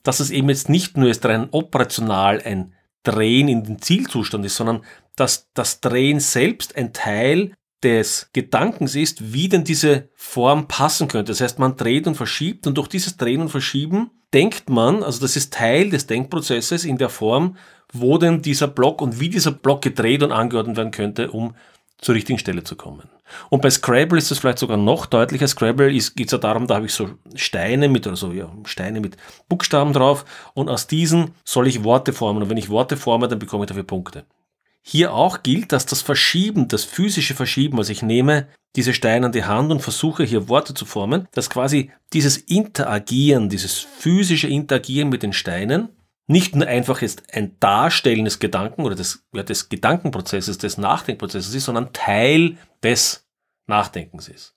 dass 0.02 0.18
es 0.18 0.32
eben 0.32 0.48
jetzt 0.48 0.68
nicht 0.68 0.96
nur 0.96 1.08
ist 1.08 1.24
rein 1.24 1.50
operational 1.52 2.42
ein 2.44 2.72
Drehen 3.06 3.48
in 3.48 3.62
den 3.64 3.80
Zielzustand 3.80 4.44
ist, 4.44 4.56
sondern 4.56 4.82
dass 5.14 5.48
das 5.54 5.80
Drehen 5.80 6.20
selbst 6.20 6.76
ein 6.76 6.92
Teil 6.92 7.52
des 7.82 8.30
Gedankens 8.32 8.94
ist, 8.96 9.32
wie 9.32 9.48
denn 9.48 9.64
diese 9.64 10.08
Form 10.14 10.66
passen 10.66 11.08
könnte. 11.08 11.32
Das 11.32 11.40
heißt, 11.40 11.58
man 11.58 11.76
dreht 11.76 12.06
und 12.06 12.16
verschiebt 12.16 12.66
und 12.66 12.76
durch 12.76 12.88
dieses 12.88 13.16
Drehen 13.16 13.40
und 13.40 13.50
Verschieben 13.50 14.10
denkt 14.34 14.68
man, 14.68 15.02
also 15.02 15.20
das 15.20 15.36
ist 15.36 15.52
Teil 15.52 15.90
des 15.90 16.06
Denkprozesses 16.06 16.84
in 16.84 16.98
der 16.98 17.08
Form, 17.08 17.56
wo 17.92 18.18
denn 18.18 18.42
dieser 18.42 18.68
Block 18.68 19.00
und 19.00 19.20
wie 19.20 19.28
dieser 19.28 19.52
Block 19.52 19.82
gedreht 19.82 20.22
und 20.22 20.32
angeordnet 20.32 20.76
werden 20.76 20.90
könnte, 20.90 21.30
um 21.30 21.54
zur 21.98 22.14
richtigen 22.14 22.38
Stelle 22.38 22.62
zu 22.64 22.76
kommen. 22.76 23.08
Und 23.50 23.62
bei 23.62 23.70
Scrabble 23.70 24.18
ist 24.18 24.30
es 24.30 24.38
vielleicht 24.38 24.58
sogar 24.58 24.76
noch 24.76 25.06
deutlicher. 25.06 25.48
Scrabble 25.48 25.90
geht 25.90 26.26
es 26.26 26.32
ja 26.32 26.38
darum, 26.38 26.66
da 26.66 26.76
habe 26.76 26.86
ich 26.86 26.94
so 26.94 27.10
Steine 27.34 27.88
mit, 27.88 28.06
oder 28.06 28.16
so, 28.16 28.32
ja, 28.32 28.50
Steine 28.64 29.00
mit 29.00 29.16
Buchstaben 29.48 29.92
drauf 29.92 30.24
und 30.54 30.68
aus 30.68 30.86
diesen 30.86 31.32
soll 31.44 31.66
ich 31.66 31.84
Worte 31.84 32.12
formen. 32.12 32.42
Und 32.42 32.50
wenn 32.50 32.56
ich 32.56 32.68
Worte 32.68 32.96
forme, 32.96 33.28
dann 33.28 33.38
bekomme 33.38 33.64
ich 33.64 33.68
dafür 33.68 33.84
Punkte. 33.84 34.24
Hier 34.82 35.12
auch 35.12 35.42
gilt, 35.42 35.72
dass 35.72 35.86
das 35.86 36.02
Verschieben, 36.02 36.68
das 36.68 36.84
physische 36.84 37.34
Verschieben, 37.34 37.78
also 37.78 37.90
ich 37.90 38.02
nehme 38.02 38.46
diese 38.76 38.94
Steine 38.94 39.26
an 39.26 39.32
die 39.32 39.44
Hand 39.44 39.72
und 39.72 39.80
versuche 39.80 40.22
hier 40.22 40.48
Worte 40.48 40.74
zu 40.74 40.84
formen, 40.84 41.26
dass 41.32 41.50
quasi 41.50 41.90
dieses 42.12 42.36
Interagieren, 42.36 43.48
dieses 43.48 43.78
physische 43.78 44.46
Interagieren 44.46 45.08
mit 45.08 45.24
den 45.24 45.32
Steinen 45.32 45.88
nicht 46.26 46.56
nur 46.56 46.66
einfach 46.66 47.02
jetzt 47.02 47.22
ein 47.34 47.58
Darstellen 47.60 48.24
des 48.24 48.38
Gedanken 48.38 48.84
oder 48.84 48.96
des, 48.96 49.24
ja, 49.32 49.42
des 49.42 49.68
Gedankenprozesses, 49.68 50.58
des 50.58 50.76
Nachdenkprozesses 50.76 51.54
ist, 51.54 51.64
sondern 51.64 51.92
Teil 51.92 52.56
des 52.82 53.28
Nachdenkens 53.66 54.28
ist. 54.28 54.56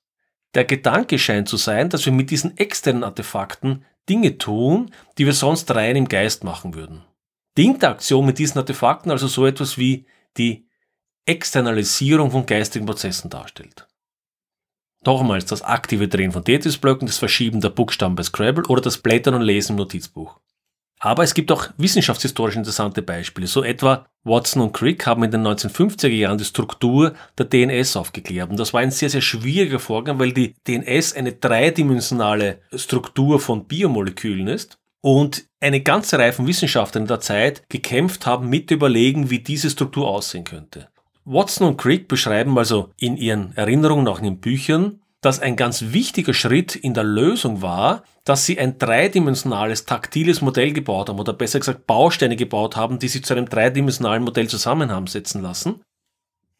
Der 0.55 0.65
Gedanke 0.65 1.19
scheint 1.19 1.47
zu 1.47 1.57
sein, 1.57 1.89
dass 1.89 2.05
wir 2.05 2.13
mit 2.13 2.31
diesen 2.31 2.57
externen 2.57 3.03
Artefakten 3.03 3.85
Dinge 4.07 4.39
tun, 4.39 4.91
die 5.17 5.27
wir 5.27 5.33
sonst 5.33 5.69
rein 5.75 5.95
im 5.95 6.07
Geist 6.07 6.43
machen 6.43 6.73
würden. 6.73 7.05
Die 7.57 7.65
Interaktion 7.65 8.25
mit 8.25 8.39
diesen 8.39 8.57
Artefakten 8.57 9.11
also 9.11 9.27
so 9.27 9.45
etwas 9.45 9.77
wie 9.77 10.07
die 10.37 10.67
Externalisierung 11.25 12.31
von 12.31 12.47
geistigen 12.47 12.87
Prozessen 12.87 13.29
darstellt. 13.29 13.87
Nochmals 15.05 15.45
das 15.45 15.61
aktive 15.61 16.07
Drehen 16.07 16.31
von 16.31 16.43
Tetris-Blöcken, 16.43 17.07
das 17.07 17.19
Verschieben 17.19 17.61
der 17.61 17.69
Buchstaben 17.69 18.15
bei 18.15 18.23
Scrabble 18.23 18.65
oder 18.65 18.81
das 18.81 18.97
Blättern 18.97 19.35
und 19.35 19.41
Lesen 19.41 19.73
im 19.73 19.77
Notizbuch. 19.77 20.39
Aber 20.99 21.23
es 21.23 21.33
gibt 21.33 21.51
auch 21.51 21.69
wissenschaftshistorisch 21.77 22.57
interessante 22.57 23.01
Beispiele. 23.01 23.47
So 23.47 23.63
etwa 23.63 24.05
Watson 24.25 24.61
und 24.61 24.73
Crick 24.73 25.07
haben 25.07 25.23
in 25.23 25.31
den 25.31 25.47
1950er 25.47 26.09
Jahren 26.09 26.37
die 26.37 26.43
Struktur 26.43 27.13
der 27.37 27.45
DNS 27.45 27.95
aufgeklärt. 27.95 28.49
Und 28.49 28.59
das 28.59 28.73
war 28.73 28.81
ein 28.81 28.91
sehr, 28.91 29.09
sehr 29.09 29.21
schwieriger 29.21 29.79
Vorgang, 29.79 30.19
weil 30.19 30.33
die 30.33 30.55
DNS 30.67 31.13
eine 31.13 31.31
dreidimensionale 31.31 32.59
Struktur 32.75 33.39
von 33.39 33.65
Biomolekülen 33.65 34.47
ist. 34.47 34.77
Und 35.01 35.45
eine 35.61 35.79
ganze 35.79 36.19
Reihe 36.19 36.33
von 36.33 36.45
Wissenschaftlern 36.45 37.07
der 37.07 37.21
Zeit 37.21 37.63
gekämpft 37.69 38.25
haben 38.25 38.49
mit 38.49 38.69
überlegen, 38.69 39.29
wie 39.29 39.39
diese 39.39 39.69
Struktur 39.69 40.09
aussehen 40.09 40.43
könnte. 40.43 40.89
Watson 41.23 41.67
und 41.67 41.77
Crick 41.77 42.09
beschreiben 42.09 42.57
also 42.57 42.89
in 42.99 43.15
ihren 43.15 43.55
Erinnerungen, 43.55 44.09
auch 44.09 44.17
in 44.17 44.25
den 44.25 44.39
Büchern, 44.39 44.99
dass 45.21 45.39
ein 45.39 45.55
ganz 45.55 45.85
wichtiger 45.91 46.33
Schritt 46.33 46.75
in 46.75 46.93
der 46.93 47.03
Lösung 47.03 47.61
war, 47.61 48.03
dass 48.23 48.45
sie 48.45 48.57
ein 48.57 48.77
dreidimensionales, 48.77 49.85
taktiles 49.85 50.41
Modell 50.41 50.71
gebaut 50.71 51.09
haben 51.09 51.19
oder 51.19 51.33
besser 51.33 51.59
gesagt 51.59 51.87
Bausteine 51.87 52.35
gebaut 52.35 52.75
haben, 52.75 52.99
die 52.99 53.07
sich 53.09 53.23
zu 53.23 53.33
einem 53.33 53.49
dreidimensionalen 53.49 54.23
Modell 54.23 54.47
zusammen 54.47 54.91
haben 54.91 55.07
setzen 55.07 55.41
lassen. 55.41 55.81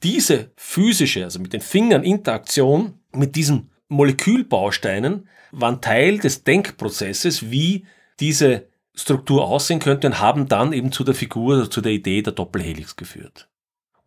Diese 0.04 0.52
physische, 0.56 1.24
also 1.24 1.40
mit 1.40 1.54
den 1.54 1.62
Fingern 1.62 2.04
Interaktion 2.04 3.00
mit 3.14 3.36
diesen 3.36 3.72
Molekülbausteinen 3.88 5.28
waren 5.52 5.82
Teil 5.82 6.20
des 6.20 6.44
Denkprozesses, 6.44 7.50
wie 7.52 7.86
diese 8.20 8.68
Struktur 8.94 9.46
aussehen 9.46 9.80
könnte 9.80 10.08
und 10.08 10.20
haben 10.20 10.48
dann 10.48 10.74
eben 10.74 10.92
zu 10.92 11.04
der 11.04 11.16
Figur, 11.16 11.70
zu 11.72 11.82
der 11.82 11.94
Idee 11.94 12.22
der 12.22 12.34
Doppelhelix 12.34 12.96
geführt. 12.96 13.49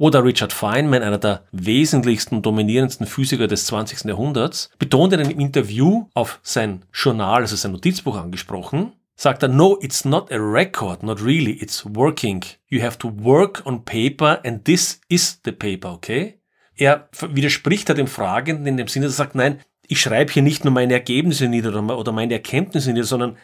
Oder 0.02 0.24
Richard 0.24 0.52
Feynman, 0.52 1.04
einer 1.04 1.18
der 1.18 1.44
wesentlichsten 1.52 2.34
und 2.34 2.44
dominierendsten 2.44 3.06
Physiker 3.06 3.46
des 3.46 3.66
20. 3.66 4.06
Jahrhunderts, 4.06 4.68
betont 4.76 5.12
in 5.12 5.20
einem 5.20 5.38
Interview 5.38 6.06
auf 6.12 6.40
sein 6.42 6.84
Journal, 6.92 7.42
also 7.42 7.54
sein 7.54 7.70
Notizbuch 7.70 8.16
angesprochen, 8.16 8.94
sagt 9.14 9.44
er, 9.44 9.48
no, 9.48 9.78
it's 9.80 10.04
not 10.04 10.32
a 10.32 10.38
record, 10.38 11.04
not 11.04 11.22
really, 11.22 11.52
it's 11.52 11.86
working. 11.94 12.42
You 12.66 12.82
have 12.82 12.98
to 12.98 13.12
work 13.16 13.62
on 13.64 13.84
paper 13.84 14.40
and 14.44 14.64
this 14.64 15.00
is 15.08 15.38
the 15.44 15.52
paper, 15.52 15.92
okay? 15.92 16.40
Er 16.74 17.08
widerspricht 17.20 17.88
da 17.88 17.94
dem 17.94 18.08
Fragenden 18.08 18.66
in 18.66 18.78
dem 18.78 18.88
Sinne, 18.88 19.06
dass 19.06 19.14
er 19.14 19.18
sagt, 19.18 19.36
nein, 19.36 19.60
ich 19.86 20.00
schreibe 20.00 20.32
hier 20.32 20.42
nicht 20.42 20.64
nur 20.64 20.74
meine 20.74 20.94
Ergebnisse 20.94 21.46
nieder 21.46 21.80
oder 21.96 22.10
meine 22.10 22.32
Erkenntnisse 22.32 22.92
nieder, 22.92 23.06
sondern 23.06 23.36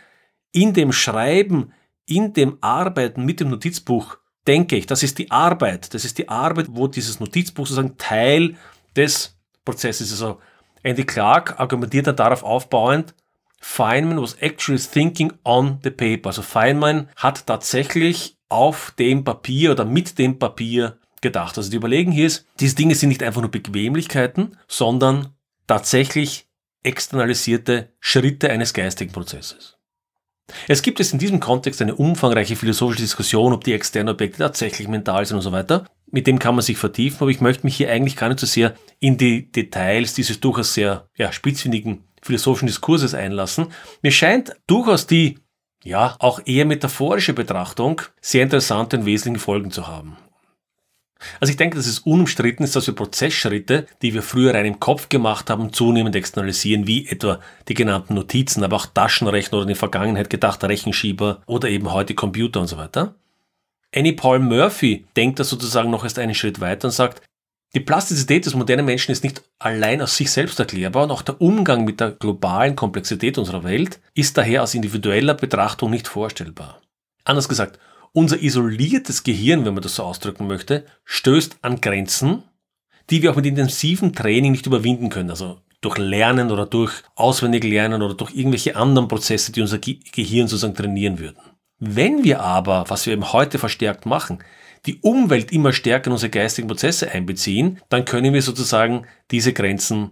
in 0.50 0.73
dem 0.73 0.91
Schreiben, 0.91 1.73
in 2.05 2.33
dem 2.33 2.59
Arbeiten 2.62 3.25
mit 3.25 3.38
dem 3.38 3.49
Notizbuch 3.50 4.19
denke 4.49 4.76
ich, 4.76 4.87
das 4.87 5.02
ist 5.02 5.19
die 5.19 5.31
Arbeit. 5.31 5.93
Das 5.95 6.05
ist 6.05 6.19
die 6.19 6.28
Arbeit, 6.28 6.67
wo 6.71 6.88
dieses 6.88 7.21
Notizbuch 7.21 7.67
sozusagen 7.67 7.99
Teil 7.99 8.57
des 8.97 9.37
Prozesses 9.64 10.11
ist. 10.11 10.23
Also 10.23 10.40
Andy 10.83 11.05
Clark 11.05 11.61
argumentiert 11.61 12.07
dann 12.07 12.17
darauf 12.17 12.43
aufbauend, 12.43 13.14
Feynman 13.61 14.21
was 14.21 14.35
actually 14.35 14.81
thinking 14.81 15.33
on 15.45 15.78
the 15.83 15.90
paper. 15.90 16.28
Also 16.28 16.43
Feynman 16.43 17.09
hat 17.17 17.47
tatsächlich 17.47 18.38
auf 18.49 18.93
dem 18.99 19.25
Papier 19.25 19.73
oder 19.73 19.85
mit 19.85 20.19
dem 20.19 20.38
Papier 20.38 20.99
gedacht. 21.21 21.59
Also 21.59 21.71
die 21.71 21.76
Überlegen 21.76 22.12
hier 22.12 22.26
ist, 22.26 22.47
diese 22.61 22.76
Dinge 22.76 22.95
sind 22.95 23.11
nicht 23.11 23.23
einfach 23.23 23.40
nur 23.40 23.50
Bequemlichkeiten, 23.50 24.57
sondern 24.67 25.35
tatsächlich 25.67 26.49
externalisierte 26.83 27.93
Schritte 28.00 28.50
eines 28.50 28.73
geistigen 28.73 29.12
Prozesses. 29.12 29.77
Es 30.67 30.83
gibt 30.83 31.00
es 31.00 31.12
in 31.12 31.19
diesem 31.19 31.40
Kontext 31.40 31.83
eine 31.83 31.95
umfangreiche 31.95 32.57
philosophische 32.57 33.02
Diskussion, 33.02 33.52
ob 33.52 33.64
die 33.64 33.73
externen 33.73 34.14
Objekte 34.14 34.38
tatsächlich 34.38 34.88
mental 34.88 35.25
sind 35.25 35.37
und 35.37 35.43
so 35.43 35.52
weiter. 35.52 35.85
Mit 36.11 36.26
dem 36.26 36.38
kann 36.38 36.55
man 36.55 36.62
sich 36.62 36.78
vertiefen, 36.78 37.19
aber 37.21 37.31
ich 37.31 37.40
möchte 37.40 37.67
mich 37.67 37.76
hier 37.76 37.90
eigentlich 37.90 38.17
gar 38.17 38.28
nicht 38.28 38.40
so 38.40 38.47
sehr 38.47 38.75
in 38.99 39.19
die 39.19 39.52
Details 39.52 40.14
dieses 40.14 40.40
durchaus 40.40 40.75
sehr 40.75 41.07
ja, 41.17 41.33
spitzfindigen 41.33 42.05
philosophischen 42.23 42.69
Diskurses 42.69 43.14
einlassen. 43.14 43.67
Mir 44.02 44.11
scheint 44.11 44.57
durchaus 44.67 45.07
die, 45.07 45.38
ja, 45.85 46.17
auch 46.19 46.40
eher 46.45 46.64
metaphorische 46.64 47.35
Betrachtung 47.35 48.02
sehr 48.21 48.43
interessante 48.43 48.99
und 48.99 49.07
wesentliche 49.07 49.45
Folgen 49.45 49.71
zu 49.71 49.87
haben. 49.87 50.17
Also 51.41 51.51
ich 51.51 51.57
denke, 51.57 51.77
dass 51.77 51.87
es 51.87 52.01
unumstritten 52.01 52.65
ist, 52.65 52.77
dass 52.77 52.87
wir 52.87 52.95
Prozessschritte, 52.95 53.87
die 54.03 54.15
wir 54.15 54.23
früher 54.23 54.55
rein 54.55 54.67
im 54.67 54.81
Kopf 54.81 55.09
gemacht 55.09 55.51
haben, 55.51 55.73
zunehmend 55.73 56.15
externalisieren, 56.15 56.87
wie 56.87 57.09
etwa 57.09 57.41
die 57.69 57.75
genannten 57.75 58.15
Notizen, 58.15 58.63
aber 58.63 58.77
auch 58.77 58.87
Taschenrechner 58.87 59.59
oder 59.59 59.63
in 59.63 59.69
der 59.69 59.77
Vergangenheit 59.77 60.31
gedachter 60.31 60.69
Rechenschieber 60.69 61.43
oder 61.47 61.69
eben 61.69 61.93
heute 61.93 62.15
Computer 62.15 62.61
und 62.61 62.69
so 62.69 62.77
weiter. 62.77 63.15
Annie 63.95 64.13
Paul 64.13 64.39
Murphy 64.39 65.07
denkt 65.17 65.41
da 65.41 65.45
sozusagen 65.45 65.91
noch 65.91 66.05
erst 66.05 66.19
einen 66.19 66.35
Schritt 66.35 66.61
weiter 66.61 66.89
und 66.89 66.93
sagt, 66.93 67.23
die 67.75 67.81
Plastizität 67.81 68.47
des 68.47 68.55
modernen 68.55 68.87
Menschen 68.87 69.13
ist 69.13 69.25
nicht 69.25 69.43
allein 69.59 70.01
aus 70.01 70.17
sich 70.17 70.31
selbst 70.31 70.59
erklärbar 70.59 71.05
und 71.05 71.11
auch 71.11 71.23
der 71.23 71.41
Umgang 71.41 71.85
mit 71.85 72.01
der 72.01 72.13
globalen 72.13 72.77
Komplexität 72.77 73.37
unserer 73.37 73.63
Welt 73.63 74.01
ist 74.15 74.39
daher 74.39 74.63
aus 74.63 74.75
individueller 74.75 75.35
Betrachtung 75.35 75.91
nicht 75.91 76.09
vorstellbar. 76.09 76.81
Anders 77.25 77.49
gesagt, 77.49 77.79
unser 78.12 78.43
isoliertes 78.43 79.23
Gehirn, 79.23 79.65
wenn 79.65 79.75
man 79.75 79.83
das 79.83 79.97
so 79.97 80.03
ausdrücken 80.03 80.47
möchte, 80.47 80.85
stößt 81.05 81.59
an 81.62 81.81
Grenzen, 81.81 82.43
die 83.11 83.23
wir 83.23 83.31
auch 83.31 83.37
mit 83.37 83.47
intensivem 83.47 84.12
Training 84.15 84.53
nicht 84.53 84.67
überwinden 84.67 85.09
können. 85.09 85.31
Also 85.31 85.61
durch 85.81 85.99
Lernen 85.99 86.50
oder 86.50 86.67
durch 86.67 86.93
auswendig 87.15 87.65
Lernen 87.65 88.03
oder 88.03 88.15
durch 88.15 88.35
irgendwelche 88.35 88.77
anderen 88.77 89.09
Prozesse, 89.09 89.53
die 89.53 89.61
unser 89.61 89.79
Gehirn 89.79 90.49
sozusagen 90.49 90.75
trainieren 90.75 91.19
würden. 91.19 91.38
Wenn 91.79 92.25
wir 92.25 92.41
aber, 92.41 92.85
was 92.88 93.07
wir 93.07 93.12
eben 93.12 93.33
heute 93.33 93.59
verstärkt 93.59 94.05
machen, 94.05 94.38
die 94.87 94.99
Umwelt 95.00 95.53
immer 95.53 95.73
stärker 95.73 96.09
in 96.09 96.12
unsere 96.12 96.31
geistigen 96.31 96.69
Prozesse 96.69 97.11
einbeziehen, 97.11 97.81
dann 97.88 98.05
können 98.05 98.35
wir 98.35 98.43
sozusagen 98.43 99.07
diese 99.31 99.53
Grenzen 99.53 100.11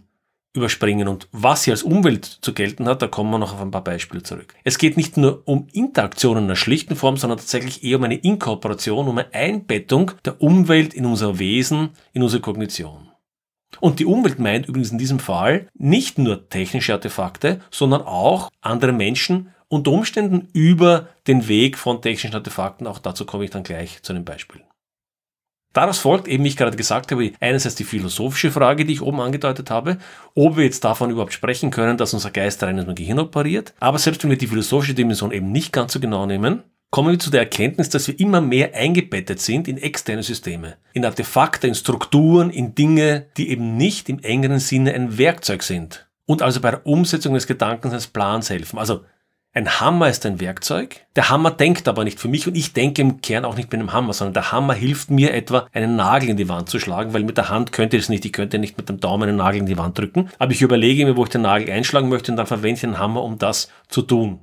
überspringen. 0.57 1.09
Und 1.09 1.29
was 1.33 1.65
hier 1.65 1.75
als 1.75 1.83
Umwelt 1.83 2.25
zu 2.25 2.53
gelten 2.53 2.87
hat, 2.87 3.03
da 3.03 3.07
kommen 3.07 3.31
wir 3.31 3.39
noch 3.39 3.55
auf 3.55 3.61
ein 3.61 3.71
paar 3.71 3.85
Beispiele 3.85 4.23
zurück. 4.23 4.55
Es 4.65 4.79
geht 4.79 4.97
nicht 4.97 5.17
nur 5.17 5.43
um 5.45 5.69
Interaktionen 5.73 6.45
in 6.45 6.51
einer 6.51 6.57
schlichten 6.57 6.97
Form, 6.97 7.17
sondern 7.17 7.39
tatsächlich 7.39 7.85
eher 7.85 7.99
um 7.99 8.05
eine 8.05 8.17
Inkorporation, 8.17 9.09
um 9.09 9.19
eine 9.19 9.33
Einbettung 9.33 10.13
der 10.25 10.41
Umwelt 10.41 10.95
in 10.95 11.07
unser 11.07 11.39
Wesen, 11.39 11.91
in 12.13 12.23
unsere 12.23 12.43
Kognition. 12.43 13.11
Und 13.81 13.99
die 13.99 14.07
Umwelt 14.07 14.39
meint 14.39 14.67
übrigens 14.67 14.91
in 14.91 14.99
diesem 14.99 15.19
Fall 15.19 15.69
nicht 15.75 16.19
nur 16.19 16.49
technische 16.49 16.93
Artefakte, 16.93 17.61
sondern 17.71 18.03
auch 18.03 18.51
andere 18.61 18.93
Menschen 18.93 19.51
unter 19.69 19.91
Umständen 19.91 20.49
über 20.53 21.09
den 21.27 21.49
Weg 21.49 21.77
von 21.77 22.01
technischen 22.01 22.35
Artefakten. 22.35 22.87
Auch 22.87 22.99
dazu 22.99 23.27
komme 23.27 23.45
ich 23.45 23.51
dann 23.51 23.65
gleich 23.65 24.03
zu 24.03 24.13
einem 24.13 24.25
Beispiel. 24.25 24.63
Daraus 25.77 25.99
folgt 25.99 26.27
eben, 26.27 26.43
wie 26.43 26.49
ich 26.49 26.57
gerade 26.57 26.75
gesagt 26.75 27.13
habe, 27.13 27.33
einerseits 27.39 27.75
die 27.75 27.85
philosophische 27.85 28.51
Frage, 28.51 28.87
die 28.87 28.95
ich 28.95 29.03
oben 29.03 29.21
angedeutet 29.21 29.71
habe, 29.71 29.99
ob 30.35 30.57
wir 30.57 30.65
jetzt 30.65 30.83
davon 30.83 31.11
überhaupt 31.11 31.35
sprechen 31.35 31.71
können, 31.71 31.99
dass 31.99 32.15
unser 32.15 32.31
Geist 32.31 32.63
rein 32.63 32.79
in 32.79 32.95
Gehirn 32.95 33.19
operiert. 33.19 33.75
Aber 33.79 33.99
selbst 33.99 34.23
wenn 34.23 34.31
wir 34.31 34.39
die 34.39 34.47
philosophische 34.47 34.95
Dimension 34.95 35.33
eben 35.33 35.53
nicht 35.53 35.75
ganz 35.75 35.93
so 35.93 36.01
genau 36.01 36.25
nehmen, 36.25 36.63
kommen 36.89 37.11
wir 37.11 37.19
zu 37.19 37.31
der 37.31 37.41
Erkenntnis, 37.41 37.91
dass 37.91 38.09
wir 38.09 38.19
immer 38.19 38.41
mehr 38.41 38.75
eingebettet 38.75 39.39
sind 39.39 39.69
in 39.69 39.77
externe 39.77 40.23
Systeme, 40.23 40.79
in 40.95 41.05
Artefakte, 41.05 41.67
in 41.67 41.75
Strukturen, 41.75 42.49
in 42.49 42.75
Dinge, 42.75 43.27
die 43.37 43.51
eben 43.51 43.77
nicht 43.77 44.09
im 44.09 44.21
engeren 44.21 44.61
Sinne 44.61 44.95
ein 44.95 45.19
Werkzeug 45.19 45.63
sind 45.63 46.09
und 46.25 46.41
also 46.41 46.63
bei 46.63 46.71
der 46.71 46.87
Umsetzung 46.87 47.35
des 47.35 47.47
Gedankens 47.47 47.93
des 47.93 48.07
Plans 48.07 48.49
helfen. 48.49 48.79
Also 48.79 49.05
ein 49.57 49.81
Hammer 49.81 50.11
ist 50.11 50.27
ein 50.27 50.39
Werkzeug. 50.39 51.07
Der 51.17 51.31
Hammer 51.31 51.51
denkt 51.51 51.89
aber 51.89 52.05
nicht 52.05 52.21
für 52.21 52.29
mich 52.29 52.47
und 52.47 52.55
ich 52.55 52.75
denke 52.75 53.01
im 53.01 53.23
Kern 53.23 53.47
auch 53.47 53.57
nicht 53.57 53.73
mit 53.73 53.81
einem 53.81 53.95
Hammer, 53.95 54.13
sondern 54.13 54.35
der 54.35 54.53
Hammer 54.53 54.75
hilft 54.75 55.11
mir 55.11 55.33
etwa, 55.33 55.67
einen 55.73 55.97
Nagel 55.97 56.29
in 56.29 56.37
die 56.37 56.51
Wand 56.51 56.69
zu 56.69 56.79
schlagen, 56.79 57.15
weil 57.15 57.25
mit 57.25 57.39
der 57.39 57.49
Hand 57.49 57.73
könnte 57.73 57.97
ich 57.97 58.03
es 58.03 58.09
nicht. 58.11 58.27
Ich 58.27 58.35
könnte 58.35 58.59
nicht 58.59 58.77
mit 58.77 58.91
dem 58.91 59.01
Daumen 59.01 59.31
einen 59.31 59.39
Nagel 59.39 59.61
in 59.61 59.67
die 59.67 59.79
Wand 59.79 59.97
drücken. 59.97 60.29
Aber 60.39 60.53
ich 60.53 60.61
überlege 60.61 61.07
mir, 61.07 61.17
wo 61.17 61.25
ich 61.25 61.31
den 61.31 61.41
Nagel 61.41 61.71
einschlagen 61.71 62.11
möchte 62.11 62.31
und 62.31 62.37
dann 62.37 62.47
verwende 62.47 62.75
ich 62.75 62.81
den 62.83 62.99
Hammer, 62.99 63.23
um 63.23 63.39
das 63.39 63.71
zu 63.89 64.03
tun. 64.03 64.41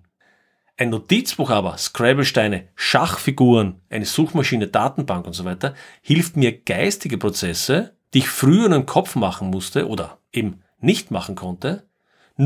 Ein 0.77 0.89
Notizbuch 0.89 1.51
aber, 1.51 1.77
Scrabblesteine, 1.77 2.69
Schachfiguren, 2.73 3.81
eine 3.91 4.05
Suchmaschine, 4.05 4.67
Datenbank 4.67 5.27
und 5.27 5.33
so 5.33 5.45
weiter, 5.45 5.75
hilft 6.01 6.37
mir 6.37 6.59
geistige 6.59 7.19
Prozesse, 7.19 7.93
die 8.15 8.19
ich 8.19 8.29
früher 8.29 8.71
im 8.71 8.87
Kopf 8.87 9.15
machen 9.15 9.51
musste 9.51 9.87
oder 9.87 10.17
eben 10.31 10.63
nicht 10.79 11.11
machen 11.11 11.35
konnte, 11.35 11.83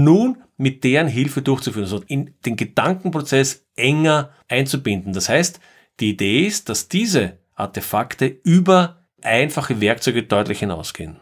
nun 0.03 0.43
mit 0.57 0.83
deren 0.83 1.07
Hilfe 1.07 1.41
durchzuführen, 1.41 1.85
also 1.85 2.03
in 2.07 2.33
den 2.45 2.55
Gedankenprozess 2.55 3.65
enger 3.75 4.31
einzubinden. 4.47 5.13
Das 5.13 5.29
heißt, 5.29 5.59
die 5.99 6.09
Idee 6.09 6.45
ist, 6.45 6.69
dass 6.69 6.89
diese 6.89 7.37
Artefakte 7.55 8.25
über 8.43 9.05
einfache 9.21 9.81
Werkzeuge 9.81 10.23
deutlich 10.23 10.59
hinausgehen. 10.59 11.17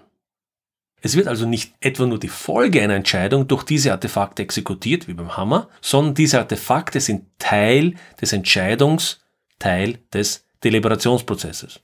Es 1.02 1.16
wird 1.16 1.28
also 1.28 1.46
nicht 1.46 1.76
etwa 1.82 2.08
nur 2.08 2.20
die 2.20 2.30
Folge 2.30 2.82
einer 2.82 2.96
Entscheidung 2.96 3.48
durch 3.48 3.64
diese 3.64 3.92
Artefakte 3.92 4.42
exekutiert, 4.42 5.08
wie 5.08 5.14
beim 5.14 5.38
Hammer, 5.38 5.70
sondern 5.80 6.16
diese 6.16 6.40
Artefakte 6.40 7.00
sind 7.00 7.28
Teil 7.38 7.94
des 8.20 8.34
Entscheidungs, 8.34 9.24
Teil 9.60 10.00
des 10.12 10.48
Deliberationsprozesses. 10.64 11.82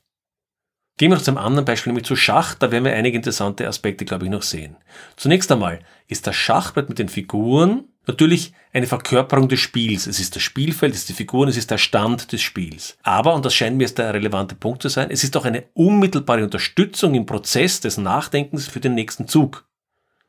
Gehen 0.98 1.10
wir 1.12 1.16
noch 1.16 1.24
zum 1.24 1.38
anderen 1.38 1.66
Beispiel, 1.66 1.92
nämlich 1.92 2.06
zu 2.06 2.16
Schach. 2.16 2.54
Da 2.54 2.72
werden 2.72 2.86
wir 2.86 2.94
einige 2.94 3.18
interessante 3.18 3.68
Aspekte, 3.68 4.06
glaube 4.06 4.26
ich, 4.26 4.32
noch 4.32 4.44
sehen. 4.44 4.78
Zunächst 5.16 5.52
einmal 5.52 5.80
ist 6.08 6.28
das 6.28 6.36
Schachbrett 6.36 6.90
mit 6.90 7.00
den 7.00 7.10
Figuren 7.10 7.86
natürlich 8.08 8.54
eine 8.74 8.88
Verkörperung 8.88 9.48
des 9.48 9.60
Spiels. 9.60 10.08
Es 10.08 10.20
ist 10.20 10.36
das 10.36 10.44
Spielfeld, 10.44 10.94
es 10.94 11.02
ist 11.02 11.10
die 11.10 11.14
Figuren, 11.14 11.50
es 11.50 11.58
ist 11.58 11.72
der 11.72 11.78
Stand 11.78 12.32
des 12.32 12.42
Spiels. 12.42 12.98
Aber, 13.04 13.34
und 13.34 13.46
das 13.46 13.54
scheint 13.54 13.78
mir 13.78 13.84
jetzt 13.84 13.98
der 13.98 14.14
relevante 14.14 14.56
Punkt 14.56 14.82
zu 14.82 14.90
sein, 14.90 15.12
es 15.12 15.24
ist 15.24 15.36
auch 15.38 15.46
eine 15.46 15.66
unmittelbare 15.74 16.44
Unterstützung 16.44 17.14
im 17.16 17.26
Prozess 17.26 17.80
des 17.80 17.98
Nachdenkens 17.98 18.68
für 18.68 18.80
den 18.80 18.96
nächsten 18.96 19.28
Zug. 19.28 19.66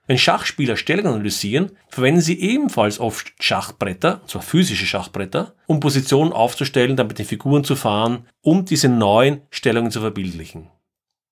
Wenn 0.06 0.18
Schachspieler 0.18 0.76
Stellungen 0.76 1.14
analysieren, 1.14 1.70
verwenden 1.88 2.20
sie 2.20 2.40
ebenfalls 2.40 2.98
oft 2.98 3.32
Schachbretter, 3.40 4.20
und 4.22 4.30
zwar 4.30 4.42
physische 4.42 4.86
Schachbretter, 4.86 5.54
um 5.66 5.78
Positionen 5.78 6.32
aufzustellen, 6.32 6.96
dann 6.96 7.06
mit 7.06 7.18
den 7.18 7.26
Figuren 7.26 7.62
zu 7.62 7.76
fahren, 7.76 8.26
um 8.40 8.64
diese 8.64 8.88
neuen 8.88 9.42
Stellungen 9.50 9.92
zu 9.92 10.00
verbildlichen. 10.00 10.68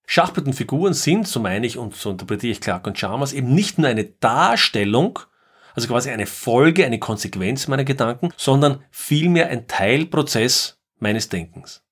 Schachbrett 0.07 0.47
und 0.47 0.55
Figuren 0.55 0.95
sind, 0.95 1.27
so 1.27 1.41
meine 1.41 1.67
ich 1.67 1.79
und 1.79 1.95
so 1.95 2.11
interpretiere 2.11 2.53
ich 2.53 2.61
Clark 2.61 2.87
und 2.87 2.97
Chalmers, 2.97 3.33
eben 3.33 3.55
nicht 3.55 3.79
nur 3.79 3.89
eine 3.89 4.05
Darstellung, 4.05 5.19
also 5.75 5.89
quasi 5.89 6.11
eine 6.11 6.27
Folge, 6.27 6.85
eine 6.85 6.99
Konsequenz 6.99 7.69
meiner 7.69 7.85
Gedanken, 7.85 8.31
sondern 8.37 8.83
vielmehr 8.91 9.49
ein 9.49 9.67
Teilprozess 9.67 10.81
meines 10.99 11.29
Denkens. 11.29 11.83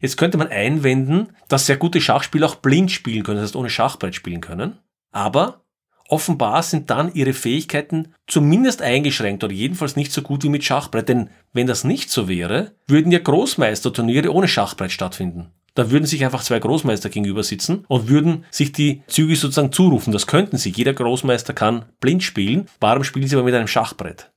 Jetzt 0.00 0.16
könnte 0.16 0.38
man 0.38 0.48
einwenden, 0.48 1.36
dass 1.48 1.66
sehr 1.66 1.76
gute 1.76 2.00
Schachspieler 2.00 2.46
auch 2.46 2.54
blind 2.56 2.90
spielen 2.90 3.22
können, 3.22 3.38
das 3.38 3.48
heißt 3.48 3.56
ohne 3.56 3.70
Schachbrett 3.70 4.14
spielen 4.14 4.40
können. 4.40 4.78
Aber 5.12 5.62
offenbar 6.08 6.62
sind 6.62 6.90
dann 6.90 7.14
ihre 7.14 7.32
Fähigkeiten 7.32 8.14
zumindest 8.26 8.82
eingeschränkt 8.82 9.44
oder 9.44 9.52
jedenfalls 9.52 9.96
nicht 9.96 10.12
so 10.12 10.22
gut 10.22 10.42
wie 10.42 10.48
mit 10.48 10.64
Schachbrett. 10.64 11.08
Denn 11.08 11.30
wenn 11.52 11.66
das 11.66 11.84
nicht 11.84 12.10
so 12.10 12.28
wäre, 12.28 12.72
würden 12.86 13.12
ja 13.12 13.18
Großmeisterturniere 13.18 14.32
ohne 14.32 14.48
Schachbrett 14.48 14.92
stattfinden. 14.92 15.50
Da 15.74 15.90
würden 15.90 16.06
sich 16.06 16.24
einfach 16.24 16.42
zwei 16.42 16.58
Großmeister 16.58 17.10
gegenüber 17.10 17.44
sitzen 17.44 17.84
und 17.86 18.08
würden 18.08 18.44
sich 18.50 18.72
die 18.72 19.02
Züge 19.06 19.36
sozusagen 19.36 19.72
zurufen. 19.72 20.12
Das 20.12 20.26
könnten 20.26 20.58
sie. 20.58 20.70
Jeder 20.70 20.92
Großmeister 20.92 21.52
kann 21.52 21.84
blind 22.00 22.24
spielen. 22.24 22.66
Warum 22.80 23.04
spielen 23.04 23.28
sie 23.28 23.36
aber 23.36 23.44
mit 23.44 23.54
einem 23.54 23.68
Schachbrett? 23.68 24.32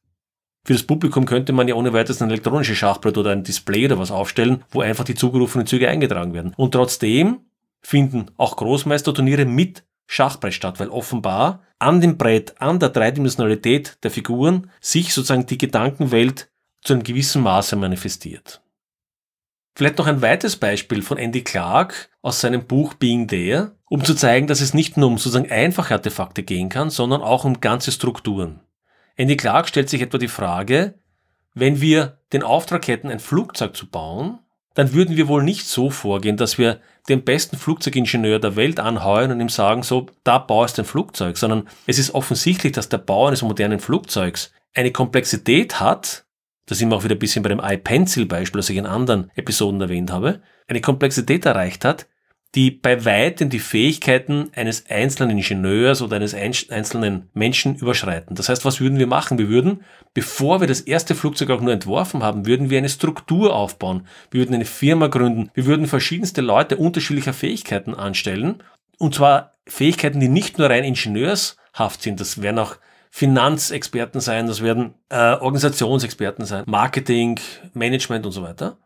Für 0.66 0.74
das 0.74 0.84
Publikum 0.84 1.26
könnte 1.26 1.52
man 1.52 1.68
ja 1.68 1.76
ohne 1.76 1.92
weiteres 1.92 2.22
ein 2.22 2.30
elektronisches 2.30 2.78
Schachbrett 2.78 3.18
oder 3.18 3.32
ein 3.32 3.44
Display 3.44 3.86
oder 3.86 4.00
was 4.00 4.12
aufstellen, 4.12 4.64
wo 4.70 4.82
einfach 4.82 5.04
die 5.04 5.16
zugerufenen 5.16 5.68
Züge 5.68 5.90
eingetragen 5.90 6.34
werden. 6.34 6.54
Und 6.56 6.72
trotzdem 6.72 7.40
finden 7.82 8.28
auch 8.38 8.56
Großmeisterturniere 8.56 9.46
mit 9.46 9.84
Schachbrett 10.06 10.54
statt, 10.54 10.80
weil 10.80 10.90
offenbar 10.90 11.64
an 11.80 12.02
dem 12.02 12.18
Brett, 12.18 12.60
an 12.62 12.80
der 12.80 12.90
Dreidimensionalität 12.90 13.98
der 14.04 14.12
Figuren 14.12 14.70
sich 14.80 15.14
sozusagen 15.14 15.46
die 15.46 15.58
Gedankenwelt 15.58 16.50
zu 16.82 16.94
einem 16.94 17.04
gewissen 17.04 17.42
Maße 17.42 17.76
manifestiert. 17.76 18.62
Vielleicht 19.76 19.98
noch 19.98 20.08
ein 20.08 20.22
weiteres 20.22 20.56
Beispiel 20.58 21.02
von 21.02 21.18
Andy 21.18 21.44
Clark 21.44 22.10
aus 22.22 22.42
seinem 22.42 22.68
Buch 22.68 22.94
Being 22.94 23.28
There, 23.28 23.76
um 23.90 24.04
zu 24.06 24.14
zeigen, 24.14 24.46
dass 24.46 24.62
es 24.62 24.74
nicht 24.74 24.98
nur 24.98 25.08
um 25.08 25.18
sozusagen 25.18 25.52
einfache 25.52 25.96
Artefakte 25.96 26.44
gehen 26.44 26.70
kann, 26.70 26.92
sondern 26.92 27.22
auch 27.22 27.44
um 27.44 27.60
ganze 27.60 27.92
Strukturen. 27.92 28.60
Andy 29.16 29.36
Clark 29.36 29.68
stellt 29.68 29.90
sich 29.90 30.02
etwa 30.02 30.20
die 30.20 30.28
Frage, 30.28 31.00
wenn 31.56 31.82
wir 31.82 32.20
den 32.34 32.44
Auftrag 32.44 32.88
hätten, 32.88 33.10
ein 33.10 33.20
Flugzeug 33.20 33.76
zu 33.76 33.90
bauen, 33.90 34.40
dann 34.74 34.94
würden 34.94 35.18
wir 35.18 35.28
wohl 35.28 35.44
nicht 35.44 35.68
so 35.68 35.90
vorgehen, 35.90 36.38
dass 36.38 36.58
wir 36.58 36.80
den 37.10 37.24
besten 37.24 37.58
Flugzeugingenieur 37.58 38.40
der 38.40 38.56
Welt 38.56 38.80
anheuern 38.80 39.32
und 39.32 39.42
ihm 39.42 39.50
sagen, 39.50 39.84
so, 39.84 40.08
da 40.24 40.38
baust 40.38 40.80
ein 40.80 40.86
Flugzeug, 40.86 41.38
sondern 41.38 41.68
es 41.86 42.00
ist 42.00 42.14
offensichtlich, 42.14 42.72
dass 42.72 42.90
der 42.90 42.98
Bau 42.98 43.28
eines 43.28 43.42
modernen 43.42 43.80
Flugzeugs 43.80 44.52
eine 44.74 44.92
Komplexität 44.92 45.80
hat, 45.80 46.26
da 46.66 46.76
sind 46.76 46.90
wir 46.90 46.96
auch 46.96 47.04
wieder 47.04 47.16
ein 47.16 47.20
bisschen 47.20 47.44
bei 47.44 47.50
dem 47.50 47.62
iPencil-Beispiel, 47.62 48.60
das 48.60 48.70
ich 48.70 48.78
in 48.78 48.86
anderen 48.86 49.30
Episoden 49.36 49.82
erwähnt 49.82 50.12
habe, 50.12 50.42
eine 50.68 50.82
Komplexität 50.82 51.46
erreicht 51.46 51.84
hat, 51.84 52.08
die 52.56 52.70
bei 52.70 53.04
weitem 53.04 53.50
die 53.50 53.60
Fähigkeiten 53.60 54.52
eines 54.56 54.90
einzelnen 54.90 55.38
Ingenieurs 55.38 56.02
oder 56.02 56.18
eines 56.18 56.36
einzelnen 56.36 57.30
Menschen 57.34 57.76
überschreiten. 57.76 58.36
Das 58.36 58.50
heißt, 58.50 58.64
was 58.64 58.80
würden 58.80 59.00
wir 59.00 59.08
machen? 59.08 59.40
Wir 59.40 59.50
würden, 59.50 59.84
bevor 60.14 60.62
wir 60.62 60.68
das 60.68 60.82
erste 60.82 61.16
Flugzeug 61.16 61.50
auch 61.50 61.62
nur 61.62 61.74
entworfen 61.74 62.22
haben, 62.22 62.46
würden 62.46 62.70
wir 62.70 62.78
eine 62.78 62.90
Struktur 62.90 63.56
aufbauen. 63.56 64.08
Wir 64.30 64.42
würden 64.42 64.54
eine 64.54 64.66
Firma 64.66 65.08
gründen. 65.08 65.50
Wir 65.56 65.66
würden 65.66 65.88
verschiedenste 65.88 66.42
Leute 66.42 66.78
unterschiedlicher 66.78 67.34
Fähigkeiten 67.34 67.96
anstellen. 67.96 68.62
Und 69.00 69.16
zwar 69.16 69.56
Fähigkeiten, 69.66 70.20
die 70.20 70.30
nicht 70.30 70.60
nur 70.60 70.70
rein 70.70 70.84
ingenieurshaft 70.84 72.04
sind. 72.04 72.20
Das 72.20 72.42
wären 72.42 72.60
auch 72.60 72.78
Finanzexperten 73.10 74.22
sein, 74.22 74.48
das 74.48 74.64
werden 74.64 74.96
äh, 75.10 75.34
Organisationsexperten 75.36 76.46
sein, 76.46 76.64
Marketing, 76.66 77.40
Management 77.74 78.26
und 78.26 78.32
so 78.32 78.42
weiter. 78.42 78.78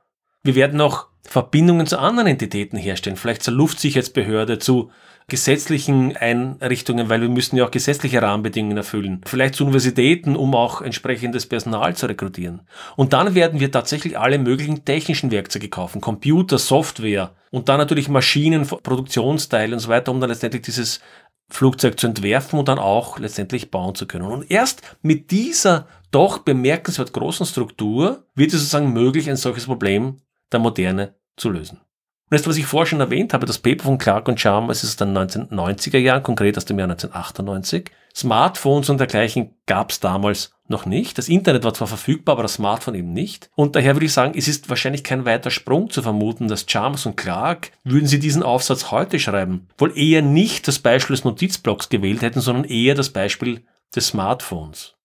Wir 0.44 0.56
werden 0.56 0.80
auch 0.82 1.08
Verbindungen 1.24 1.88
zu 1.88 2.00
anderen 2.00 2.28
Entitäten 2.28 2.78
herstellen, 2.78 3.18
vielleicht 3.18 3.44
zur 3.44 3.54
Luftsicherheitsbehörde, 3.54 4.60
zu 4.60 4.92
gesetzlichen 5.30 6.16
Einrichtungen, 6.16 7.10
weil 7.10 7.20
wir 7.20 7.28
müssen 7.28 7.58
ja 7.58 7.66
auch 7.66 7.72
gesetzliche 7.72 8.22
Rahmenbedingungen 8.22 8.78
erfüllen. 8.78 9.22
Vielleicht 9.26 9.56
zu 9.56 9.66
Universitäten, 9.66 10.38
um 10.38 10.56
auch 10.56 10.82
entsprechendes 10.82 11.46
Personal 11.48 11.98
zu 11.98 12.06
rekrutieren. 12.06 12.62
Und 12.96 13.12
dann 13.12 13.36
werden 13.36 13.60
wir 13.60 13.70
tatsächlich 13.70 14.18
alle 14.18 14.40
möglichen 14.40 14.86
technischen 14.86 15.30
Werkzeuge 15.30 15.68
kaufen, 15.68 16.00
Computer, 16.00 16.58
Software 16.58 17.36
und 17.52 17.68
dann 17.68 17.78
natürlich 17.78 18.08
Maschinen, 18.08 18.66
Produktionsteile 18.66 19.74
und 19.74 19.80
so 19.80 19.90
weiter, 19.90 20.14
um 20.14 20.22
dann 20.22 20.30
letztendlich 20.30 20.62
dieses 20.62 21.02
Flugzeug 21.50 22.00
zu 22.00 22.08
entwerfen 22.08 22.58
und 22.58 22.70
dann 22.70 22.80
auch 22.80 23.20
letztendlich 23.20 23.70
bauen 23.70 23.96
zu 23.96 24.08
können. 24.08 24.26
Und 24.26 24.50
erst 24.50 24.82
mit 25.02 25.32
dieser 25.32 25.88
doch 26.12 26.40
bemerkenswert 26.40 27.12
großen 27.12 27.46
Struktur 27.46 28.24
wird 28.34 28.54
es 28.54 28.60
sozusagen 28.60 28.94
möglich, 28.94 29.30
ein 29.30 29.36
solches 29.36 29.66
Problem 29.66 30.22
der 30.52 30.60
Moderne 30.60 31.16
zu 31.36 31.50
lösen. 31.50 31.82
Und 32.30 32.38
das, 32.38 32.46
was 32.46 32.58
ich 32.58 32.66
vorher 32.66 32.88
schon 32.88 33.00
erwähnt 33.00 33.34
habe, 33.34 33.46
das 33.46 33.60
Paper 33.60 33.86
von 33.86 33.98
Clark 33.98 34.28
und 34.28 34.38
Chalmers 34.38 34.84
ist 34.84 34.90
aus 34.90 34.96
den 34.98 35.18
1990er 35.18 35.98
Jahren, 35.98 36.24
konkret 36.24 36.58
aus 36.58 36.66
dem 36.66 36.78
Jahr 36.78 36.90
1998. 36.90 37.90
Smartphones 38.14 38.90
und 38.90 38.98
dergleichen 38.98 39.52
gab 39.66 39.92
es 39.92 40.02
damals 40.02 40.52
noch 40.68 40.86
nicht. 40.86 41.18
Das 41.18 41.30
Internet 41.30 41.64
war 41.64 41.74
zwar 41.74 41.88
verfügbar, 41.88 42.34
aber 42.34 42.42
das 42.42 42.56
Smartphone 42.56 42.96
eben 42.96 43.14
nicht. 43.14 43.50
Und 43.56 43.78
daher 43.78 43.96
würde 43.96 44.08
ich 44.08 44.12
sagen, 44.12 44.34
es 44.36 44.50
ist 44.50 44.70
wahrscheinlich 44.70 45.06
kein 45.06 45.24
weiter 45.24 45.52
Sprung 45.52 45.90
zu 45.90 46.02
vermuten, 46.02 46.50
dass 46.50 46.66
Chalmers 46.66 47.06
und 47.06 47.16
Clark, 47.16 47.72
würden 47.86 48.08
sie 48.08 48.20
diesen 48.20 48.44
Aufsatz 48.44 48.92
heute 48.92 49.20
schreiben, 49.20 49.70
wohl 49.78 49.98
eher 49.98 50.22
nicht 50.22 50.68
das 50.68 50.80
Beispiel 50.80 51.16
des 51.16 51.24
Notizblocks 51.24 51.88
gewählt 51.88 52.24
hätten, 52.24 52.42
sondern 52.42 52.66
eher 52.66 52.96
das 52.96 53.12
Beispiel 53.12 53.64
des 53.96 54.08
Smartphones. 54.08 54.97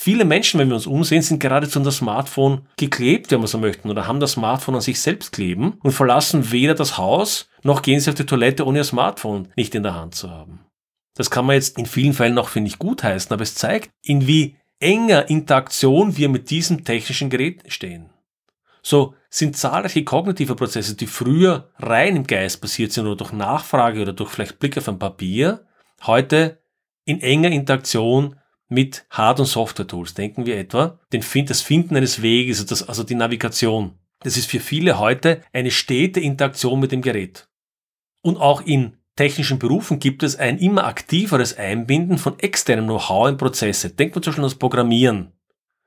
Viele 0.00 0.24
Menschen, 0.24 0.60
wenn 0.60 0.68
wir 0.68 0.76
uns 0.76 0.86
umsehen, 0.86 1.22
sind 1.22 1.40
geradezu 1.40 1.80
an 1.80 1.84
das 1.84 1.96
Smartphone 1.96 2.68
geklebt, 2.76 3.32
wenn 3.32 3.40
wir 3.40 3.48
so 3.48 3.58
möchten, 3.58 3.90
oder 3.90 4.06
haben 4.06 4.20
das 4.20 4.32
Smartphone 4.32 4.76
an 4.76 4.80
sich 4.80 5.00
selbst 5.00 5.32
kleben 5.32 5.76
und 5.82 5.90
verlassen 5.90 6.52
weder 6.52 6.74
das 6.74 6.98
Haus, 6.98 7.48
noch 7.64 7.82
gehen 7.82 7.98
sie 7.98 8.08
auf 8.08 8.14
die 8.14 8.24
Toilette, 8.24 8.64
ohne 8.64 8.78
ihr 8.78 8.84
Smartphone 8.84 9.48
nicht 9.56 9.74
in 9.74 9.82
der 9.82 9.96
Hand 9.96 10.14
zu 10.14 10.30
haben. 10.30 10.60
Das 11.16 11.32
kann 11.32 11.46
man 11.46 11.56
jetzt 11.56 11.78
in 11.78 11.86
vielen 11.86 12.12
Fällen 12.12 12.38
auch, 12.38 12.48
finde 12.48 12.68
ich, 12.68 12.78
gut 12.78 13.02
heißen, 13.02 13.32
aber 13.32 13.42
es 13.42 13.56
zeigt, 13.56 13.90
in 14.00 14.28
wie 14.28 14.56
enger 14.78 15.28
Interaktion 15.28 16.16
wir 16.16 16.28
mit 16.28 16.50
diesem 16.50 16.84
technischen 16.84 17.28
Gerät 17.28 17.64
stehen. 17.66 18.10
So 18.82 19.16
sind 19.30 19.56
zahlreiche 19.56 20.04
kognitive 20.04 20.54
Prozesse, 20.54 20.94
die 20.94 21.08
früher 21.08 21.72
rein 21.76 22.14
im 22.14 22.24
Geist 22.28 22.60
passiert 22.60 22.92
sind 22.92 23.06
oder 23.06 23.16
durch 23.16 23.32
Nachfrage 23.32 24.02
oder 24.02 24.12
durch 24.12 24.30
vielleicht 24.30 24.60
Blick 24.60 24.78
auf 24.78 24.88
ein 24.88 25.00
Papier, 25.00 25.66
heute 26.06 26.62
in 27.04 27.20
enger 27.20 27.50
Interaktion 27.50 28.36
mit 28.68 29.06
Hard- 29.10 29.40
und 29.40 29.46
Software-Tools. 29.46 30.14
Denken 30.14 30.46
wir 30.46 30.58
etwa 30.58 30.98
den, 31.12 31.22
das 31.46 31.62
Finden 31.62 31.96
eines 31.96 32.22
Weges, 32.22 32.60
also, 32.60 32.68
das, 32.68 32.88
also 32.88 33.02
die 33.02 33.14
Navigation. 33.14 33.98
Das 34.20 34.36
ist 34.36 34.50
für 34.50 34.60
viele 34.60 34.98
heute 34.98 35.42
eine 35.52 35.70
stete 35.70 36.20
Interaktion 36.20 36.80
mit 36.80 36.92
dem 36.92 37.02
Gerät. 37.02 37.48
Und 38.22 38.36
auch 38.36 38.62
in 38.62 38.96
technischen 39.16 39.58
Berufen 39.58 39.98
gibt 39.98 40.22
es 40.22 40.36
ein 40.36 40.58
immer 40.58 40.84
aktiveres 40.84 41.56
Einbinden 41.56 42.18
von 42.18 42.38
externem 42.38 42.86
Know-how 42.86 43.28
in 43.28 43.36
Prozesse. 43.36 43.90
Denkt 43.90 44.14
man 44.14 44.22
zum 44.22 44.30
Beispiel 44.32 44.44
an 44.44 44.50
das 44.50 44.58
Programmieren. 44.58 45.32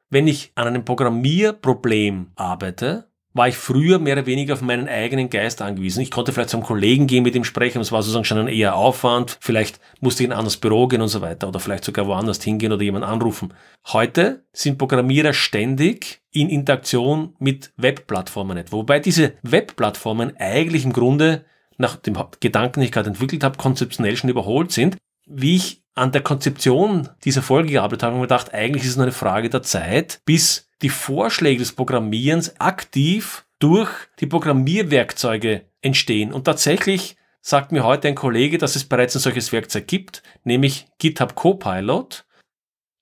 Wenn 0.09 0.27
ich 0.27 0.51
an 0.55 0.67
einem 0.67 0.83
Programmierproblem 0.83 2.31
arbeite, 2.35 3.11
war 3.33 3.47
ich 3.47 3.55
früher 3.55 3.99
mehr 3.99 4.13
oder 4.13 4.25
weniger 4.25 4.53
auf 4.53 4.61
meinen 4.61 4.89
eigenen 4.89 5.29
Geist 5.29 5.61
angewiesen. 5.61 6.01
Ich 6.01 6.11
konnte 6.11 6.33
vielleicht 6.33 6.49
zum 6.49 6.63
Kollegen 6.63 7.07
gehen, 7.07 7.23
mit 7.23 7.35
ihm 7.35 7.43
sprechen, 7.43 7.81
es 7.81 7.91
war 7.91 8.01
sozusagen 8.01 8.25
schon 8.25 8.39
ein 8.39 8.47
eher 8.47 8.75
Aufwand. 8.75 9.37
Vielleicht 9.39 9.79
musste 10.01 10.23
ich 10.23 10.27
in 10.27 10.33
ein 10.33 10.39
anderes 10.39 10.57
Büro 10.57 10.87
gehen 10.87 11.01
und 11.01 11.07
so 11.07 11.21
weiter 11.21 11.47
oder 11.47 11.59
vielleicht 11.59 11.85
sogar 11.85 12.07
woanders 12.07 12.43
hingehen 12.43 12.73
oder 12.73 12.83
jemanden 12.83 13.07
anrufen. 13.07 13.53
Heute 13.87 14.43
sind 14.51 14.77
Programmierer 14.77 15.33
ständig 15.33 16.21
in 16.31 16.49
Interaktion 16.49 17.35
mit 17.39 17.71
Webplattformen 17.77 18.57
etwa. 18.57 18.77
Wobei 18.77 18.99
diese 18.99 19.33
Webplattformen 19.43 20.35
eigentlich 20.37 20.83
im 20.83 20.93
Grunde 20.93 21.45
nach 21.77 21.95
dem 21.95 22.17
Gedanken, 22.39 22.79
den 22.79 22.85
ich 22.85 22.91
gerade 22.91 23.09
entwickelt 23.09 23.43
habe, 23.43 23.57
konzeptionell 23.57 24.15
schon 24.17 24.29
überholt 24.29 24.71
sind. 24.71 24.97
Wie 25.25 25.55
ich 25.55 25.83
an 25.95 26.11
der 26.11 26.21
Konzeption 26.21 27.09
dieser 27.23 27.41
Folge 27.41 27.71
gearbeitet 27.71 28.03
habe, 28.03 28.15
habe 28.15 28.25
ich 28.25 28.29
mir 28.29 28.35
gedacht, 28.35 28.53
eigentlich 28.53 28.83
ist 28.83 28.91
es 28.91 28.95
nur 28.97 29.05
eine 29.05 29.11
Frage 29.11 29.49
der 29.49 29.63
Zeit, 29.63 30.21
bis 30.25 30.69
die 30.81 30.89
Vorschläge 30.89 31.59
des 31.59 31.73
Programmierens 31.73 32.59
aktiv 32.59 33.45
durch 33.59 33.89
die 34.19 34.27
Programmierwerkzeuge 34.27 35.61
entstehen. 35.81 36.33
Und 36.33 36.45
tatsächlich 36.45 37.15
sagt 37.41 37.71
mir 37.71 37.83
heute 37.83 38.07
ein 38.07 38.15
Kollege, 38.15 38.57
dass 38.57 38.75
es 38.75 38.85
bereits 38.85 39.15
ein 39.15 39.21
solches 39.21 39.51
Werkzeug 39.51 39.87
gibt, 39.87 40.23
nämlich 40.43 40.87
GitHub 40.99 41.35
Copilot. 41.35 42.25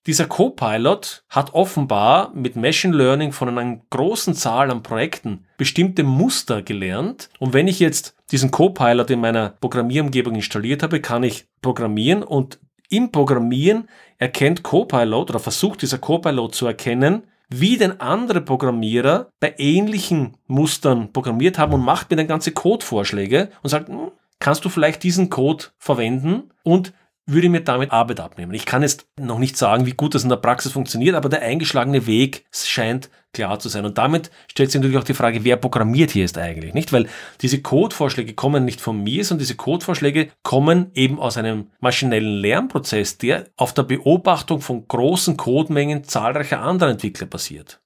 Dieser 0.07 0.25
Copilot 0.25 1.23
hat 1.29 1.53
offenbar 1.53 2.33
mit 2.33 2.55
Machine 2.55 2.95
Learning 2.95 3.31
von 3.31 3.49
einer 3.49 3.81
großen 3.89 4.33
Zahl 4.33 4.71
an 4.71 4.81
Projekten 4.81 5.45
bestimmte 5.57 6.03
Muster 6.03 6.61
gelernt. 6.61 7.29
Und 7.39 7.53
wenn 7.53 7.67
ich 7.67 7.79
jetzt 7.79 8.15
diesen 8.31 8.49
Copilot 8.49 9.09
in 9.09 9.19
meiner 9.19 9.49
Programmierumgebung 9.49 10.35
installiert 10.35 10.83
habe, 10.83 11.01
kann 11.01 11.23
ich 11.23 11.47
programmieren 11.61 12.23
und 12.23 12.59
im 12.89 13.11
Programmieren 13.11 13.87
erkennt 14.17 14.63
Copilot 14.63 15.29
oder 15.29 15.39
versucht 15.39 15.81
dieser 15.81 15.99
Copilot 15.99 16.55
zu 16.55 16.65
erkennen, 16.65 17.23
wie 17.49 17.77
denn 17.77 17.99
andere 17.99 18.41
Programmierer 18.41 19.31
bei 19.39 19.55
ähnlichen 19.57 20.37
Mustern 20.47 21.11
programmiert 21.11 21.57
haben 21.57 21.73
und 21.73 21.83
macht 21.83 22.09
mir 22.09 22.17
dann 22.17 22.27
ganze 22.27 22.51
Codevorschläge 22.51 23.49
und 23.63 23.69
sagt, 23.69 23.89
hm, 23.89 24.11
kannst 24.39 24.63
du 24.63 24.69
vielleicht 24.69 25.03
diesen 25.03 25.29
Code 25.29 25.65
verwenden? 25.77 26.51
Und 26.63 26.93
würde 27.31 27.49
mir 27.49 27.61
damit 27.61 27.91
Arbeit 27.91 28.19
abnehmen. 28.19 28.53
Ich 28.53 28.65
kann 28.65 28.81
jetzt 28.81 29.07
noch 29.19 29.39
nicht 29.39 29.57
sagen, 29.57 29.85
wie 29.85 29.93
gut 29.93 30.15
das 30.15 30.23
in 30.23 30.29
der 30.29 30.37
Praxis 30.37 30.71
funktioniert, 30.71 31.15
aber 31.15 31.29
der 31.29 31.41
eingeschlagene 31.41 32.07
Weg 32.07 32.45
scheint 32.51 33.09
klar 33.33 33.59
zu 33.59 33.69
sein. 33.69 33.85
Und 33.85 33.97
damit 33.97 34.31
stellt 34.49 34.71
sich 34.71 34.79
natürlich 34.79 34.97
auch 34.97 35.03
die 35.03 35.13
Frage, 35.13 35.43
wer 35.43 35.57
programmiert 35.57 36.11
hier 36.11 36.25
ist 36.25 36.37
eigentlich, 36.37 36.73
nicht? 36.73 36.91
Weil 36.91 37.07
diese 37.41 37.61
Codevorschläge 37.61 38.33
kommen 38.33 38.65
nicht 38.65 38.81
von 38.81 39.03
mir, 39.03 39.23
sondern 39.23 39.39
diese 39.39 39.55
Codevorschläge 39.55 40.29
kommen 40.43 40.91
eben 40.93 41.19
aus 41.19 41.37
einem 41.37 41.67
maschinellen 41.79 42.41
Lernprozess, 42.41 43.17
der 43.17 43.45
auf 43.55 43.73
der 43.73 43.83
Beobachtung 43.83 44.61
von 44.61 44.87
großen 44.87 45.37
Codemengen 45.37 46.03
zahlreicher 46.03 46.61
anderer 46.61 46.91
Entwickler 46.91 47.27
basiert. 47.27 47.79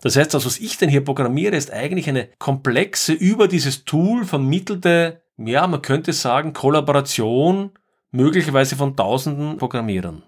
Das 0.00 0.16
heißt, 0.16 0.32
das, 0.32 0.46
was 0.46 0.58
ich 0.58 0.78
denn 0.78 0.88
hier 0.88 1.04
programmiere, 1.04 1.56
ist 1.56 1.72
eigentlich 1.72 2.08
eine 2.08 2.28
komplexe, 2.38 3.12
über 3.12 3.48
dieses 3.48 3.84
Tool 3.84 4.24
vermittelte, 4.24 5.22
ja, 5.36 5.66
man 5.66 5.82
könnte 5.82 6.12
sagen, 6.12 6.52
Kollaboration 6.52 7.70
möglicherweise 8.10 8.76
von 8.76 8.96
tausenden 8.96 9.58
Programmierern. 9.58 10.22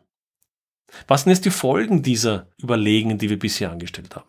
Was 1.07 1.23
sind 1.23 1.33
jetzt 1.33 1.45
die 1.45 1.51
Folgen 1.51 2.03
dieser 2.03 2.49
Überlegungen, 2.63 3.19
die 3.19 3.31
wir 3.31 3.39
bisher 3.39 3.71
angestellt 3.71 4.17
haben? 4.17 4.29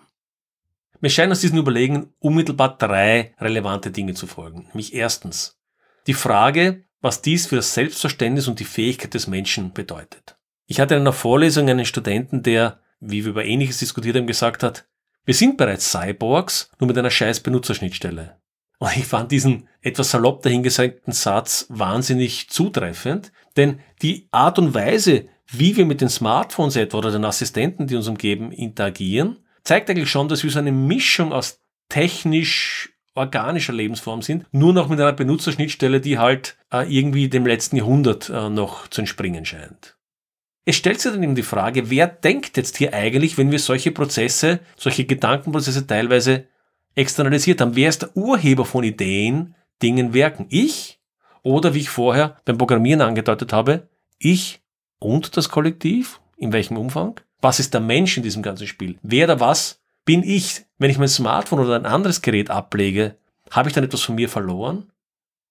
Mir 1.00 1.10
scheinen 1.10 1.32
aus 1.32 1.42
diesen 1.42 1.58
Überlegungen 1.58 2.14
unmittelbar 2.20 2.78
drei 2.78 3.34
relevante 3.40 3.90
Dinge 3.90 4.14
zu 4.14 4.28
folgen. 4.28 4.66
Nämlich 4.68 4.94
erstens 4.94 5.60
die 6.08 6.14
Frage, 6.14 6.86
was 7.02 7.24
dies 7.24 7.48
für 7.48 7.56
das 7.56 7.74
Selbstverständnis 7.74 8.48
und 8.48 8.60
die 8.60 8.66
Fähigkeit 8.66 9.14
des 9.16 9.28
Menschen 9.28 9.74
bedeutet. 9.74 10.38
Ich 10.68 10.80
hatte 10.80 10.96
in 10.96 11.02
einer 11.02 11.14
Vorlesung 11.14 11.68
einen 11.68 11.86
Studenten, 11.86 12.44
der, 12.44 12.80
wie 13.00 13.24
wir 13.24 13.32
über 13.32 13.44
Ähnliches 13.44 13.80
diskutiert 13.80 14.16
haben, 14.16 14.28
gesagt 14.28 14.62
hat, 14.62 14.88
wir 15.26 15.34
sind 15.34 15.58
bereits 15.58 15.92
Cyborgs, 15.92 16.70
nur 16.80 16.88
mit 16.88 16.98
einer 16.98 17.10
scheiß 17.10 17.42
Benutzerschnittstelle. 17.42 18.40
Und 18.80 18.98
ich 18.98 19.06
fand 19.06 19.32
diesen 19.32 19.68
etwas 19.82 20.12
salopp 20.12 20.42
dahingesagten 20.42 21.14
Satz 21.14 21.68
wahnsinnig 21.70 22.50
zutreffend, 22.50 23.32
denn 23.58 23.80
die 24.02 24.28
Art 24.32 24.60
und 24.60 24.74
Weise, 24.74 25.26
wie 25.48 25.76
wir 25.76 25.86
mit 25.86 26.02
den 26.02 26.10
Smartphones 26.10 26.76
etwa 26.76 27.00
oder 27.00 27.12
den 27.12 27.26
Assistenten, 27.26 27.88
die 27.88 27.96
uns 27.96 28.08
umgeben, 28.08 28.52
interagieren, 28.52 29.38
zeigt 29.64 29.90
eigentlich 29.90 30.10
schon, 30.10 30.28
dass 30.28 30.44
wir 30.44 30.52
so 30.52 30.60
eine 30.60 30.72
Mischung 30.72 31.34
aus 31.34 31.60
technisch 31.90 32.94
organischer 33.14 33.74
Lebensform 33.74 34.22
sind, 34.22 34.46
nur 34.52 34.74
noch 34.74 34.88
mit 34.88 35.00
einer 35.00 35.12
Benutzerschnittstelle, 35.12 36.00
die 36.00 36.18
halt 36.18 36.58
äh, 36.72 36.88
irgendwie 36.90 37.28
dem 37.28 37.46
letzten 37.46 37.76
Jahrhundert 37.76 38.30
äh, 38.30 38.50
noch 38.50 38.88
zu 38.88 39.02
entspringen 39.02 39.46
scheint. 39.46 39.98
Es 40.64 40.78
stellt 40.78 41.02
sich 41.02 41.12
dann 41.12 41.24
eben 41.24 41.36
die 41.36 41.44
Frage, 41.44 41.90
wer 41.90 42.08
denkt 42.08 42.56
jetzt 42.56 42.78
hier 42.78 42.94
eigentlich, 42.94 43.38
wenn 43.38 43.52
wir 43.52 43.60
solche 43.60 43.92
Prozesse, 43.92 44.60
solche 44.78 45.06
Gedankenprozesse 45.06 45.88
teilweise 45.88 46.46
externalisiert 46.96 47.60
haben. 47.62 47.76
Wer 47.76 47.90
ist 47.90 48.04
der 48.04 48.16
Urheber 48.16 48.64
von 48.64 48.84
Ideen, 48.84 49.56
Dingen, 49.82 50.14
Werken? 50.14 50.46
Ich? 50.50 51.01
Oder 51.44 51.74
wie 51.74 51.80
ich 51.80 51.90
vorher 51.90 52.38
beim 52.46 52.58
Programmieren 52.58 53.02
angedeutet 53.02 53.54
habe, 53.54 53.88
ich 54.20 54.62
und 55.00 55.38
das 55.38 55.50
Kollektiv? 55.50 56.22
In 56.38 56.54
welchem 56.54 56.78
Umfang? 56.78 57.20
Was 57.42 57.60
ist 57.60 57.74
der 57.74 57.82
Mensch 57.82 58.18
in 58.18 58.24
diesem 58.24 58.44
ganzen 58.44 58.68
Spiel? 58.68 58.98
Wer 59.02 59.28
da 59.28 59.40
was 59.40 59.82
bin 60.06 60.24
ich? 60.24 60.66
Wenn 60.78 60.92
ich 60.92 60.98
mein 60.98 61.08
Smartphone 61.08 61.60
oder 61.60 61.76
ein 61.76 61.86
anderes 61.86 62.22
Gerät 62.22 62.50
ablege, 62.50 63.16
habe 63.50 63.70
ich 63.70 63.76
dann 63.76 63.84
etwas 63.84 64.02
von 64.02 64.16
mir 64.16 64.30
verloren? 64.30 64.92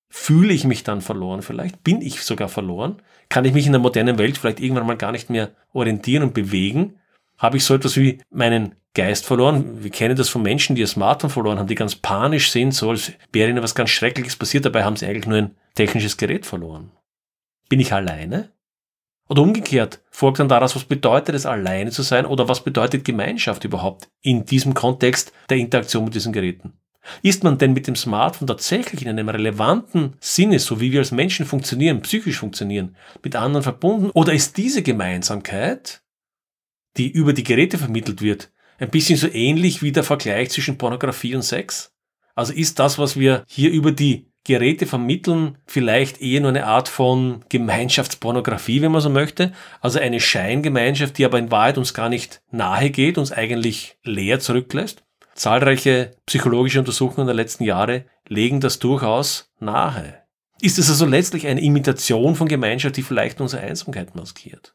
Fühle 0.08 0.52
ich 0.52 0.64
mich 0.64 0.82
dann 0.82 1.00
verloren 1.00 1.42
vielleicht? 1.42 1.84
Bin 1.84 2.02
ich 2.02 2.22
sogar 2.22 2.48
verloren? 2.48 3.00
Kann 3.28 3.44
ich 3.44 3.52
mich 3.52 3.66
in 3.66 3.72
der 3.72 3.80
modernen 3.80 4.18
Welt 4.18 4.38
vielleicht 4.38 4.60
irgendwann 4.60 4.86
mal 4.86 4.96
gar 4.96 5.12
nicht 5.12 5.30
mehr 5.30 5.50
orientieren 5.72 6.24
und 6.24 6.34
bewegen? 6.34 6.98
Habe 7.38 7.56
ich 7.56 7.64
so 7.64 7.74
etwas 7.74 7.96
wie 7.96 8.18
meinen 8.30 8.74
Geist 8.94 9.24
verloren? 9.24 9.84
Wir 9.84 9.90
kennen 9.90 10.16
das 10.16 10.28
von 10.28 10.42
Menschen, 10.42 10.74
die 10.74 10.80
ihr 10.80 10.86
Smartphone 10.88 11.30
verloren 11.30 11.58
haben, 11.58 11.68
die 11.68 11.76
ganz 11.76 11.94
panisch 11.94 12.50
sind, 12.50 12.74
so 12.74 12.90
als 12.90 13.12
wäre 13.32 13.50
ihnen 13.50 13.62
was 13.62 13.74
ganz 13.74 13.90
Schreckliches 13.90 14.36
passiert. 14.36 14.64
Dabei 14.64 14.84
haben 14.84 14.96
sie 14.96 15.06
eigentlich 15.06 15.26
nur 15.26 15.38
ein 15.38 15.56
technisches 15.74 16.16
Gerät 16.16 16.44
verloren. 16.44 16.90
Bin 17.68 17.80
ich 17.80 17.92
alleine? 17.92 18.50
Oder 19.28 19.42
umgekehrt, 19.42 20.00
folgt 20.10 20.40
dann 20.40 20.48
daraus, 20.48 20.74
was 20.74 20.82
bedeutet 20.82 21.36
es, 21.36 21.46
alleine 21.46 21.92
zu 21.92 22.02
sein 22.02 22.26
oder 22.26 22.48
was 22.48 22.64
bedeutet 22.64 23.04
Gemeinschaft 23.04 23.64
überhaupt 23.64 24.08
in 24.22 24.44
diesem 24.44 24.74
Kontext 24.74 25.32
der 25.48 25.58
Interaktion 25.58 26.04
mit 26.04 26.16
diesen 26.16 26.32
Geräten? 26.32 26.72
Ist 27.22 27.44
man 27.44 27.56
denn 27.56 27.72
mit 27.72 27.86
dem 27.86 27.94
Smartphone 27.94 28.48
tatsächlich 28.48 29.02
in 29.02 29.08
einem 29.08 29.28
relevanten 29.28 30.16
Sinne, 30.18 30.58
so 30.58 30.80
wie 30.80 30.90
wir 30.90 30.98
als 30.98 31.12
Menschen 31.12 31.46
funktionieren, 31.46 32.02
psychisch 32.02 32.38
funktionieren, 32.38 32.96
mit 33.22 33.36
anderen 33.36 33.62
verbunden? 33.62 34.10
Oder 34.10 34.32
ist 34.32 34.56
diese 34.56 34.82
Gemeinsamkeit, 34.82 36.02
die 36.96 37.08
über 37.08 37.32
die 37.32 37.44
Geräte 37.44 37.78
vermittelt 37.78 38.22
wird, 38.22 38.50
ein 38.80 38.90
bisschen 38.90 39.16
so 39.16 39.28
ähnlich 39.28 39.82
wie 39.82 39.92
der 39.92 40.02
Vergleich 40.02 40.50
zwischen 40.50 40.78
Pornografie 40.78 41.36
und 41.36 41.42
Sex? 41.42 41.92
Also 42.34 42.52
ist 42.52 42.78
das, 42.78 42.98
was 42.98 43.18
wir 43.18 43.44
hier 43.46 43.70
über 43.70 43.92
die 43.92 44.26
Geräte 44.44 44.86
vermitteln, 44.86 45.58
vielleicht 45.66 46.22
eher 46.22 46.40
nur 46.40 46.48
eine 46.48 46.64
Art 46.64 46.88
von 46.88 47.44
Gemeinschaftspornografie, 47.50 48.80
wenn 48.80 48.90
man 48.90 49.02
so 49.02 49.10
möchte. 49.10 49.52
Also 49.82 49.98
eine 49.98 50.18
Scheingemeinschaft, 50.18 51.18
die 51.18 51.26
aber 51.26 51.38
in 51.38 51.50
Wahrheit 51.50 51.76
uns 51.76 51.92
gar 51.92 52.08
nicht 52.08 52.40
nahe 52.50 52.90
geht, 52.90 53.18
uns 53.18 53.32
eigentlich 53.32 53.98
leer 54.02 54.40
zurücklässt. 54.40 55.04
Zahlreiche 55.34 56.12
psychologische 56.24 56.78
Untersuchungen 56.78 57.26
der 57.26 57.36
letzten 57.36 57.64
Jahre 57.64 58.06
legen 58.26 58.60
das 58.60 58.78
durchaus 58.78 59.52
nahe. 59.60 60.22
Ist 60.62 60.78
es 60.78 60.88
also 60.88 61.04
letztlich 61.04 61.46
eine 61.46 61.60
Imitation 61.60 62.34
von 62.34 62.48
Gemeinschaft, 62.48 62.96
die 62.96 63.02
vielleicht 63.02 63.40
unsere 63.40 63.62
Einsamkeit 63.62 64.14
maskiert? 64.14 64.74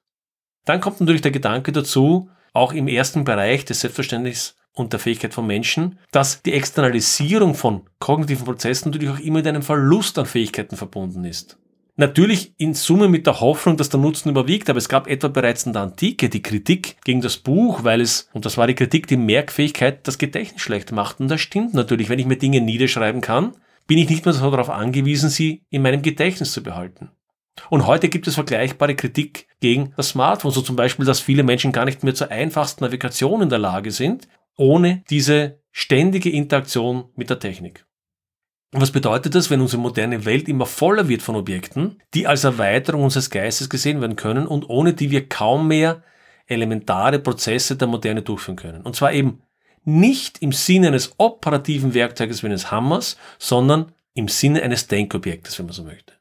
Dann 0.65 0.81
kommt 0.81 0.99
natürlich 0.99 1.21
der 1.21 1.31
Gedanke 1.31 1.71
dazu, 1.71 2.29
auch 2.55 2.73
im 2.73 2.87
ersten 2.87 3.23
Bereich 3.23 3.65
des 3.65 3.81
Selbstverständnisses 3.81 4.55
und 4.73 4.93
der 4.93 4.99
Fähigkeit 4.99 5.33
von 5.33 5.47
Menschen, 5.47 5.99
dass 6.11 6.41
die 6.41 6.53
Externalisierung 6.53 7.55
von 7.55 7.81
kognitiven 7.99 8.45
Prozessen 8.45 8.89
natürlich 8.89 9.13
auch 9.13 9.19
immer 9.19 9.39
mit 9.39 9.47
einem 9.47 9.61
Verlust 9.61 10.17
an 10.19 10.25
Fähigkeiten 10.25 10.75
verbunden 10.75 11.23
ist. 11.23 11.57
Natürlich 11.97 12.53
in 12.57 12.73
Summe 12.73 13.07
mit 13.07 13.25
der 13.25 13.39
Hoffnung, 13.39 13.77
dass 13.77 13.87
der 13.87 14.01
Nutzen 14.01 14.29
überwiegt, 14.29 14.69
aber 14.69 14.79
es 14.79 14.89
gab 14.89 15.07
etwa 15.07 15.29
bereits 15.29 15.65
in 15.65 15.71
der 15.71 15.83
Antike 15.83 16.27
die 16.27 16.41
Kritik 16.41 16.97
gegen 17.05 17.21
das 17.21 17.37
Buch, 17.37 17.85
weil 17.85 18.01
es, 18.01 18.29
und 18.33 18.45
das 18.45 18.57
war 18.57 18.67
die 18.67 18.75
Kritik, 18.75 19.07
die 19.07 19.15
Merkfähigkeit 19.15 20.05
das 20.05 20.17
Gedächtnis 20.17 20.61
schlecht 20.61 20.91
macht. 20.91 21.21
Und 21.21 21.29
das 21.29 21.39
stimmt 21.39 21.73
natürlich, 21.73 22.09
wenn 22.09 22.19
ich 22.19 22.25
mir 22.25 22.37
Dinge 22.37 22.59
niederschreiben 22.59 23.21
kann, 23.21 23.55
bin 23.87 23.97
ich 23.97 24.09
nicht 24.09 24.25
mehr 24.25 24.33
so 24.33 24.51
darauf 24.51 24.69
angewiesen, 24.69 25.29
sie 25.29 25.61
in 25.69 25.83
meinem 25.83 26.01
Gedächtnis 26.01 26.51
zu 26.51 26.63
behalten. 26.63 27.11
Und 27.69 27.87
heute 27.87 28.09
gibt 28.09 28.27
es 28.27 28.35
vergleichbare 28.35 28.95
Kritik 28.95 29.47
gegen 29.59 29.93
das 29.95 30.09
Smartphone, 30.09 30.51
so 30.51 30.61
zum 30.61 30.75
Beispiel, 30.75 31.05
dass 31.05 31.19
viele 31.19 31.43
Menschen 31.43 31.71
gar 31.71 31.85
nicht 31.85 32.03
mehr 32.03 32.15
zur 32.15 32.31
einfachsten 32.31 32.83
Navigation 32.83 33.41
in 33.41 33.49
der 33.49 33.59
Lage 33.59 33.91
sind, 33.91 34.27
ohne 34.57 35.03
diese 35.09 35.59
ständige 35.71 36.29
Interaktion 36.29 37.05
mit 37.15 37.29
der 37.29 37.39
Technik. 37.39 37.85
Und 38.73 38.81
was 38.81 38.91
bedeutet 38.91 39.35
das, 39.35 39.49
wenn 39.49 39.61
unsere 39.61 39.81
moderne 39.81 40.25
Welt 40.25 40.49
immer 40.49 40.65
voller 40.65 41.07
wird 41.07 41.21
von 41.21 41.37
Objekten, 41.37 42.01
die 42.13 42.27
als 42.27 42.43
Erweiterung 42.43 43.03
unseres 43.03 43.29
Geistes 43.29 43.69
gesehen 43.69 44.01
werden 44.01 44.17
können 44.17 44.47
und 44.47 44.69
ohne 44.69 44.93
die 44.93 45.11
wir 45.11 45.29
kaum 45.29 45.69
mehr 45.69 46.03
elementare 46.47 47.19
Prozesse 47.19 47.77
der 47.77 47.87
Moderne 47.87 48.21
durchführen 48.21 48.57
können? 48.57 48.81
Und 48.81 48.95
zwar 48.95 49.13
eben 49.13 49.41
nicht 49.85 50.41
im 50.41 50.51
Sinne 50.51 50.87
eines 50.87 51.13
operativen 51.19 51.93
Werkzeuges 51.93 52.43
wie 52.43 52.47
eines 52.47 52.69
Hammers, 52.69 53.17
sondern 53.39 53.93
im 54.13 54.27
Sinne 54.27 54.61
eines 54.61 54.87
Denkobjektes, 54.87 55.57
wenn 55.57 55.67
man 55.67 55.73
so 55.73 55.83
möchte. 55.83 56.14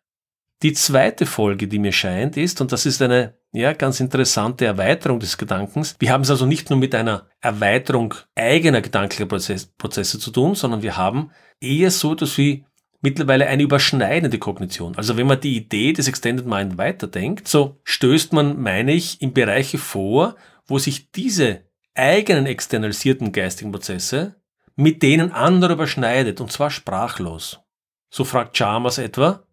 Die 0.64 0.72
zweite 0.72 1.27
Folge, 1.27 1.68
die 1.68 1.79
mir 1.79 1.92
scheint, 1.92 2.38
ist, 2.38 2.62
und 2.62 2.72
das 2.72 2.87
ist 2.87 3.03
eine 3.03 3.35
ja, 3.53 3.74
ganz 3.74 4.00
interessante 4.00 4.64
Erweiterung 4.64 5.20
des 5.20 5.37
Gedankens. 5.37 5.94
Wir 5.98 6.11
haben 6.11 6.22
es 6.22 6.31
also 6.31 6.46
nicht 6.46 6.70
nur 6.70 6.79
mit 6.79 6.94
einer 6.94 7.29
Erweiterung 7.42 8.14
eigener 8.35 8.81
gedanklicher 8.81 9.27
Prozess, 9.27 9.66
Prozesse 9.66 10.18
zu 10.18 10.31
tun, 10.31 10.55
sondern 10.55 10.81
wir 10.81 10.96
haben 10.96 11.33
eher 11.61 11.90
so 11.90 12.14
etwas 12.14 12.38
wie 12.38 12.64
mittlerweile 13.03 13.46
eine 13.46 13.62
überschneidende 13.62 14.38
Kognition. 14.38 14.96
Also 14.96 15.18
wenn 15.18 15.27
man 15.27 15.38
die 15.38 15.55
Idee 15.55 15.92
des 15.92 16.09
Extended 16.09 16.46
Mind 16.46 16.79
weiterdenkt, 16.79 17.46
so 17.46 17.79
stößt 17.85 18.33
man, 18.33 18.59
meine 18.59 18.94
ich, 18.94 19.20
in 19.20 19.35
Bereiche 19.35 19.77
vor, 19.77 20.35
wo 20.66 20.79
sich 20.79 21.11
diese 21.11 21.61
eigenen 21.94 22.46
externalisierten 22.46 23.33
geistigen 23.33 23.70
Prozesse 23.70 24.37
mit 24.77 25.03
denen 25.03 25.31
anderer 25.31 25.74
überschneidet, 25.74 26.40
und 26.40 26.50
zwar 26.50 26.70
sprachlos. 26.70 27.61
So 28.09 28.24
fragt 28.24 28.57
Chalmers 28.57 28.96
etwa, 28.96 29.44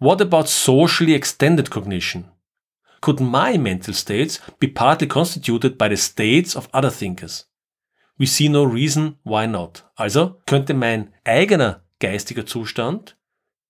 What 0.00 0.20
about 0.20 0.46
socially 0.46 1.12
extended 1.12 1.70
cognition? 1.70 2.26
Could 3.00 3.20
my 3.20 3.58
mental 3.58 3.92
states 3.92 4.40
be 4.60 4.68
partly 4.68 5.08
constituted 5.08 5.76
by 5.76 5.88
the 5.88 5.96
states 5.96 6.54
of 6.54 6.68
other 6.72 6.90
thinkers? 6.90 7.48
We 8.16 8.26
see 8.26 8.48
no 8.48 8.62
reason 8.62 9.16
why 9.24 9.48
not. 9.48 9.84
Also 9.96 10.40
könnte 10.46 10.72
mein 10.74 11.12
eigener 11.24 11.82
geistiger 11.98 12.46
Zustand 12.46 13.16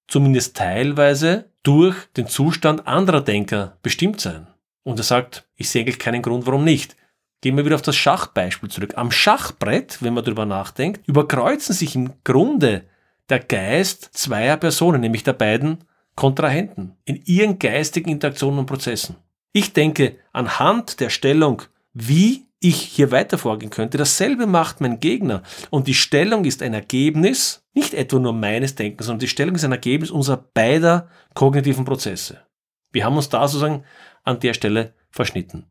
zumindest 0.07 0.55
teilweise 0.55 1.51
durch 1.63 1.97
den 2.17 2.27
Zustand 2.27 2.87
anderer 2.87 3.23
Denker 3.23 3.79
bestimmt 3.83 4.21
sein. 4.21 4.49
Und 4.83 5.01
er 5.01 5.05
sagt, 5.05 5.49
ich 5.57 5.71
sehe 5.71 5.83
eigentlich 5.83 5.99
keinen 5.99 6.21
Grund, 6.21 6.47
warum 6.47 6.63
nicht. 6.63 6.95
Gehen 7.41 7.57
wir 7.57 7.65
wieder 7.65 7.77
auf 7.77 7.83
das 7.83 7.97
Schachbeispiel 7.97 8.69
zurück. 8.69 8.95
Am 8.99 9.11
Schachbrett, 9.11 10.03
wenn 10.03 10.13
man 10.13 10.25
darüber 10.25 10.45
nachdenkt, 10.45 11.09
überkreuzen 11.09 11.75
sich 11.75 11.95
im 11.95 12.13
Grunde 12.23 12.85
der 13.31 13.41
Geist 13.41 14.11
zweier 14.13 14.59
Personen, 14.59 15.01
nämlich 15.01 15.25
der 15.25 15.35
beiden 15.35 15.85
Kontrahenten 16.19 16.97
in 17.05 17.23
ihren 17.27 17.61
geistigen 17.61 18.11
Interaktionen 18.11 18.59
und 18.59 18.67
Prozessen. 18.67 19.15
Ich 19.53 19.73
denke, 19.73 20.17
anhand 20.33 20.99
der 20.99 21.11
Stellung, 21.11 21.63
wie 21.93 22.49
ich 22.59 22.81
hier 22.81 23.13
weiter 23.13 23.39
vorgehen 23.39 23.71
könnte, 23.71 23.99
dasselbe 23.99 24.49
macht 24.49 24.81
mein 24.81 24.99
Gegner. 24.99 25.45
Und 25.71 25.87
die 25.87 25.95
Stellung 25.95 26.45
ist 26.45 26.61
ein 26.61 26.75
Ergebnis, 26.75 27.63
nicht 27.73 27.95
etwa 27.95 28.19
nur 28.19 28.33
meines 28.33 28.75
Denkens, 28.75 29.07
sondern 29.07 29.21
die 29.21 29.29
Stellung 29.29 29.55
ist 29.55 29.65
ein 29.65 29.71
Ergebnis 29.71 30.11
unserer 30.11 30.45
beider 30.55 31.09
kognitiven 31.35 31.85
Prozesse. 31.85 32.43
Wir 32.91 33.05
haben 33.05 33.15
uns 33.15 33.29
da 33.29 33.47
sozusagen 33.47 33.85
an 34.25 34.41
der 34.41 34.55
Stelle 34.55 34.95
verschnitten. 35.13 35.67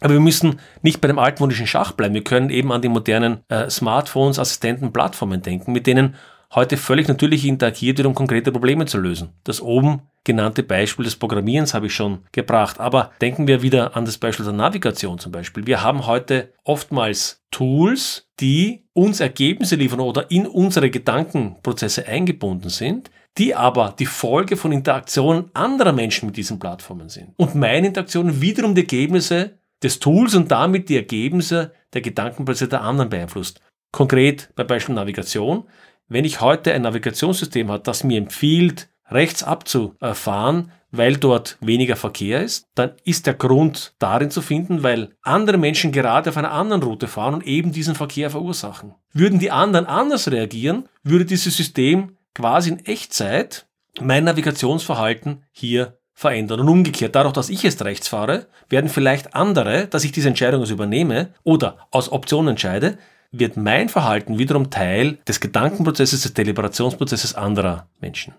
Aber 0.00 0.12
wir 0.12 0.20
müssen 0.20 0.60
nicht 0.82 1.00
bei 1.00 1.08
dem 1.08 1.18
altmodischen 1.18 1.66
Schach 1.66 1.92
bleiben. 1.92 2.12
Wir 2.12 2.22
können 2.22 2.50
eben 2.50 2.70
an 2.70 2.82
die 2.82 2.90
modernen 2.90 3.44
äh, 3.48 3.70
Smartphones, 3.70 4.38
Assistenten, 4.38 4.92
Plattformen 4.92 5.40
denken, 5.40 5.72
mit 5.72 5.86
denen 5.86 6.16
heute 6.54 6.76
völlig 6.76 7.08
natürlich 7.08 7.44
interagiert 7.44 7.98
wird, 7.98 8.06
um 8.06 8.14
konkrete 8.14 8.52
Probleme 8.52 8.86
zu 8.86 8.98
lösen. 8.98 9.30
Das 9.44 9.60
oben 9.60 10.02
genannte 10.24 10.62
Beispiel 10.62 11.04
des 11.04 11.16
Programmierens 11.16 11.72
habe 11.72 11.86
ich 11.86 11.94
schon 11.94 12.18
gebracht. 12.32 12.80
Aber 12.80 13.12
denken 13.20 13.46
wir 13.46 13.62
wieder 13.62 13.96
an 13.96 14.04
das 14.04 14.18
Beispiel 14.18 14.44
der 14.44 14.54
Navigation 14.54 15.18
zum 15.18 15.32
Beispiel. 15.32 15.66
Wir 15.66 15.82
haben 15.82 16.06
heute 16.06 16.52
oftmals 16.64 17.42
Tools, 17.50 18.28
die 18.40 18.84
uns 18.92 19.20
Ergebnisse 19.20 19.76
liefern 19.76 20.00
oder 20.00 20.30
in 20.30 20.46
unsere 20.46 20.90
Gedankenprozesse 20.90 22.06
eingebunden 22.06 22.68
sind, 22.68 23.10
die 23.38 23.54
aber 23.54 23.94
die 23.98 24.06
Folge 24.06 24.56
von 24.56 24.72
Interaktionen 24.72 25.50
anderer 25.54 25.92
Menschen 25.92 26.26
mit 26.26 26.36
diesen 26.36 26.58
Plattformen 26.58 27.08
sind. 27.08 27.34
Und 27.36 27.54
meine 27.54 27.86
Interaktionen 27.86 28.40
wiederum 28.40 28.74
die 28.74 28.82
Ergebnisse 28.82 29.58
des 29.82 30.00
Tools 30.00 30.34
und 30.34 30.50
damit 30.50 30.88
die 30.88 30.96
Ergebnisse 30.96 31.72
der 31.92 32.00
Gedankenprozesse 32.00 32.68
der 32.68 32.82
anderen 32.82 33.10
beeinflusst. 33.10 33.60
Konkret 33.92 34.50
bei 34.56 34.64
Beispiel 34.64 34.94
Navigation 34.94 35.64
wenn 36.08 36.24
ich 36.24 36.40
heute 36.40 36.72
ein 36.72 36.82
Navigationssystem 36.82 37.70
habe, 37.70 37.82
das 37.82 38.04
mir 38.04 38.18
empfiehlt, 38.18 38.88
rechts 39.10 39.42
abzufahren, 39.42 40.72
weil 40.90 41.16
dort 41.16 41.58
weniger 41.60 41.96
Verkehr 41.96 42.42
ist, 42.42 42.66
dann 42.74 42.92
ist 43.04 43.26
der 43.26 43.34
Grund 43.34 43.94
darin 43.98 44.30
zu 44.30 44.40
finden, 44.40 44.82
weil 44.82 45.10
andere 45.22 45.58
Menschen 45.58 45.92
gerade 45.92 46.30
auf 46.30 46.36
einer 46.36 46.52
anderen 46.52 46.82
Route 46.82 47.08
fahren 47.08 47.34
und 47.34 47.46
eben 47.46 47.72
diesen 47.72 47.94
Verkehr 47.94 48.30
verursachen. 48.30 48.94
Würden 49.12 49.38
die 49.38 49.50
anderen 49.50 49.86
anders 49.86 50.30
reagieren, 50.30 50.88
würde 51.02 51.24
dieses 51.24 51.56
System 51.56 52.16
quasi 52.34 52.70
in 52.70 52.84
Echtzeit 52.84 53.66
mein 54.00 54.24
Navigationsverhalten 54.24 55.42
hier 55.52 55.98
verändern. 56.12 56.60
Und 56.60 56.68
umgekehrt, 56.68 57.14
dadurch, 57.14 57.34
dass 57.34 57.50
ich 57.50 57.62
jetzt 57.62 57.84
rechts 57.84 58.08
fahre, 58.08 58.46
werden 58.68 58.90
vielleicht 58.90 59.34
andere, 59.34 59.86
dass 59.86 60.04
ich 60.04 60.12
diese 60.12 60.28
Entscheidung 60.28 60.64
übernehme 60.64 61.34
oder 61.44 61.86
aus 61.90 62.10
Optionen 62.10 62.50
entscheide, 62.50 62.98
wird 63.32 63.56
mein 63.56 63.88
Verhalten 63.88 64.38
wiederum 64.38 64.70
Teil 64.70 65.18
des 65.28 65.40
Gedankenprozesses, 65.40 66.22
des 66.22 66.34
Deliberationsprozesses 66.34 67.34
anderer 67.34 67.88
Menschen. 68.00 68.34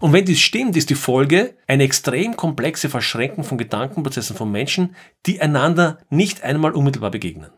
Und 0.00 0.14
wenn 0.14 0.24
dies 0.24 0.40
stimmt, 0.40 0.76
ist 0.76 0.88
die 0.90 0.94
Folge 0.94 1.54
eine 1.66 1.84
extrem 1.84 2.34
komplexe 2.36 2.88
Verschränkung 2.88 3.44
von 3.44 3.58
Gedankenprozessen 3.58 4.34
von 4.34 4.50
Menschen, 4.50 4.96
die 5.26 5.40
einander 5.40 5.98
nicht 6.08 6.42
einmal 6.42 6.72
unmittelbar 6.72 7.10
begegnen. 7.10 7.50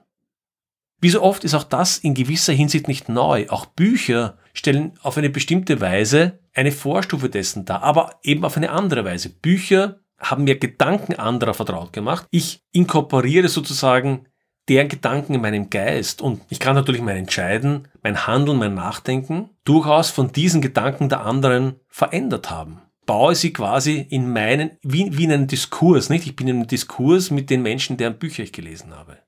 Wie 1.00 1.10
so 1.10 1.22
oft 1.22 1.44
ist 1.44 1.54
auch 1.54 1.64
das 1.64 1.98
in 1.98 2.14
gewisser 2.14 2.52
Hinsicht 2.52 2.88
nicht 2.88 3.08
neu. 3.08 3.48
Auch 3.48 3.66
Bücher 3.66 4.38
stellen 4.54 4.92
auf 5.02 5.18
eine 5.18 5.30
bestimmte 5.30 5.80
Weise 5.80 6.38
eine 6.54 6.72
Vorstufe 6.72 7.28
dessen 7.28 7.64
dar, 7.64 7.82
aber 7.82 8.20
eben 8.22 8.44
auf 8.44 8.56
eine 8.56 8.70
andere 8.70 9.04
Weise. 9.04 9.28
Bücher 9.28 10.00
haben 10.18 10.44
mir 10.44 10.58
Gedanken 10.58 11.14
anderer 11.14 11.54
vertraut 11.54 11.92
gemacht. 11.92 12.26
Ich 12.30 12.62
inkorporiere 12.72 13.48
sozusagen 13.48 14.26
deren 14.68 14.88
Gedanken 14.88 15.34
in 15.34 15.40
meinem 15.40 15.70
Geist 15.70 16.22
und 16.22 16.40
ich 16.48 16.60
kann 16.60 16.74
natürlich 16.74 17.02
mein 17.02 17.16
Entscheiden, 17.16 17.88
mein 18.02 18.26
Handeln, 18.26 18.58
mein 18.58 18.74
Nachdenken 18.74 19.50
durchaus 19.64 20.10
von 20.10 20.32
diesen 20.32 20.60
Gedanken 20.60 21.08
der 21.08 21.24
anderen 21.24 21.76
verändert 21.88 22.50
haben. 22.50 22.82
Baue 23.04 23.34
sie 23.34 23.52
quasi 23.52 24.06
in 24.08 24.32
meinen, 24.32 24.78
wie, 24.82 25.16
wie 25.16 25.24
in 25.24 25.32
einen 25.32 25.48
Diskurs, 25.48 26.08
nicht? 26.08 26.26
Ich 26.26 26.36
bin 26.36 26.46
in 26.46 26.56
einem 26.56 26.66
Diskurs 26.68 27.30
mit 27.30 27.50
den 27.50 27.62
Menschen, 27.62 27.96
deren 27.96 28.18
Bücher 28.18 28.44
ich 28.44 28.52
gelesen 28.52 28.96
habe 28.96 29.18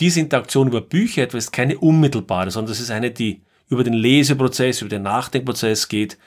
diese 0.00 0.20
Interaktion 0.20 0.68
über 0.68 0.80
Bücher 0.80 1.22
etwa 1.22 1.38
ist 1.38 1.52
keine 1.52 1.78
unmittelbare, 1.78 2.50
sondern 2.50 2.70
das 2.70 2.80
ist 2.80 2.90
eine, 2.90 3.10
die 3.10 3.42
über 3.68 3.84
den 3.84 3.94
Leseprozess, 3.94 4.80
über 4.80 4.88
den 4.88 5.02
Nachdenkprozess 5.02 5.88
geht 5.88 6.18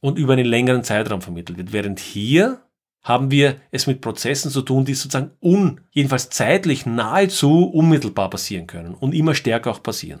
und 0.00 0.18
über 0.18 0.32
einen 0.32 0.46
längeren 0.46 0.82
Zeitraum 0.82 1.20
vermittelt 1.20 1.58
wird. 1.58 1.72
Während 1.72 2.00
hier 2.00 2.62
haben 3.02 3.30
wir 3.30 3.56
es 3.70 3.86
mit 3.86 4.00
Prozessen 4.00 4.50
zu 4.50 4.62
tun, 4.62 4.84
die 4.84 4.94
sozusagen 4.94 5.32
un, 5.40 5.80
jedenfalls 5.90 6.30
zeitlich 6.30 6.86
nahezu 6.86 7.64
unmittelbar 7.64 8.30
passieren 8.30 8.66
können 8.66 8.94
und 8.94 9.14
immer 9.14 9.34
stärker 9.34 9.70
auch 9.70 9.82
passieren. 9.82 10.20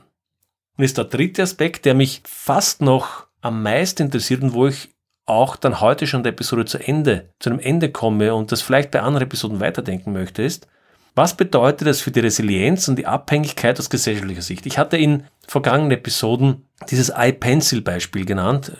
Und 0.76 0.84
ist 0.84 0.98
der 0.98 1.04
dritte 1.04 1.42
Aspekt, 1.42 1.84
der 1.84 1.94
mich 1.94 2.22
fast 2.24 2.80
noch 2.80 3.26
am 3.40 3.62
meisten 3.62 4.02
interessiert 4.02 4.42
und 4.42 4.54
wo 4.54 4.66
ich 4.66 4.90
auch 5.26 5.56
dann 5.56 5.80
heute 5.80 6.06
schon 6.06 6.22
der 6.22 6.32
Episode 6.32 6.64
zu 6.64 6.78
Ende, 6.78 7.30
zu 7.38 7.50
einem 7.50 7.60
Ende 7.60 7.90
komme 7.90 8.34
und 8.34 8.50
das 8.50 8.62
vielleicht 8.62 8.90
bei 8.90 9.00
anderen 9.00 9.26
Episoden 9.26 9.60
weiterdenken 9.60 10.12
möchte, 10.12 10.42
ist, 10.42 10.66
was 11.14 11.36
bedeutet 11.36 11.86
das 11.86 12.00
für 12.00 12.10
die 12.10 12.20
Resilienz 12.20 12.88
und 12.88 12.96
die 12.96 13.06
Abhängigkeit 13.06 13.78
aus 13.78 13.90
gesellschaftlicher 13.90 14.42
Sicht? 14.42 14.64
Ich 14.66 14.78
hatte 14.78 14.96
in 14.96 15.24
vergangenen 15.46 15.92
Episoden 15.92 16.66
dieses 16.90 17.12
iPencil-Beispiel 17.14 18.24
genannt. 18.24 18.72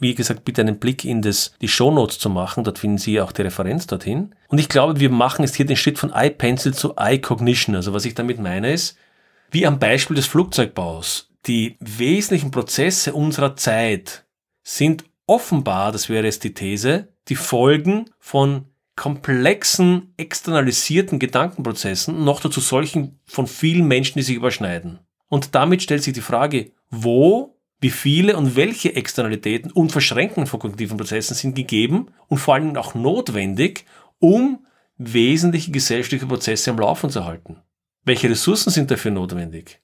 Wie 0.00 0.14
gesagt, 0.14 0.44
bitte 0.44 0.62
einen 0.62 0.78
Blick 0.78 1.04
in 1.04 1.22
das, 1.22 1.54
die 1.60 1.68
Shownotes 1.68 2.18
zu 2.18 2.30
machen. 2.30 2.64
Dort 2.64 2.78
finden 2.78 2.98
Sie 2.98 3.20
auch 3.20 3.32
die 3.32 3.42
Referenz 3.42 3.86
dorthin. 3.86 4.34
Und 4.48 4.58
ich 4.58 4.68
glaube, 4.68 5.00
wir 5.00 5.10
machen 5.10 5.42
jetzt 5.42 5.56
hier 5.56 5.66
den 5.66 5.76
Schritt 5.76 5.98
von 5.98 6.12
iPencil 6.14 6.74
zu 6.74 6.94
iCognition. 6.98 7.76
Also 7.76 7.92
was 7.92 8.04
ich 8.04 8.14
damit 8.14 8.38
meine 8.38 8.72
ist, 8.72 8.96
wie 9.50 9.66
am 9.66 9.78
Beispiel 9.78 10.16
des 10.16 10.26
Flugzeugbaus. 10.26 11.30
Die 11.46 11.76
wesentlichen 11.80 12.50
Prozesse 12.50 13.12
unserer 13.12 13.56
Zeit 13.56 14.24
sind 14.62 15.04
offenbar, 15.26 15.92
das 15.92 16.08
wäre 16.08 16.24
jetzt 16.24 16.44
die 16.44 16.54
These, 16.54 17.08
die 17.28 17.36
Folgen 17.36 18.10
von 18.18 18.66
komplexen, 18.96 20.14
externalisierten 20.16 21.18
Gedankenprozessen, 21.18 22.24
noch 22.24 22.40
dazu 22.40 22.60
solchen 22.60 23.18
von 23.24 23.46
vielen 23.46 23.86
Menschen, 23.86 24.18
die 24.18 24.22
sich 24.22 24.36
überschneiden. 24.36 25.00
Und 25.28 25.54
damit 25.54 25.82
stellt 25.82 26.02
sich 26.02 26.12
die 26.14 26.20
Frage, 26.20 26.70
wo, 26.90 27.53
wie 27.80 27.90
viele 27.90 28.36
und 28.36 28.56
welche 28.56 28.94
Externalitäten 28.94 29.70
und 29.70 29.92
Verschränkungen 29.92 30.46
von 30.46 30.60
kognitiven 30.60 30.96
Prozessen 30.96 31.34
sind 31.34 31.54
gegeben 31.54 32.08
und 32.28 32.38
vor 32.38 32.54
allem 32.54 32.76
auch 32.76 32.94
notwendig, 32.94 33.84
um 34.18 34.66
wesentliche 34.96 35.70
gesellschaftliche 35.70 36.26
Prozesse 36.26 36.70
am 36.70 36.78
Laufen 36.78 37.10
zu 37.10 37.24
halten. 37.24 37.58
Welche 38.04 38.30
Ressourcen 38.30 38.70
sind 38.70 38.90
dafür 38.90 39.10
notwendig? 39.10 39.80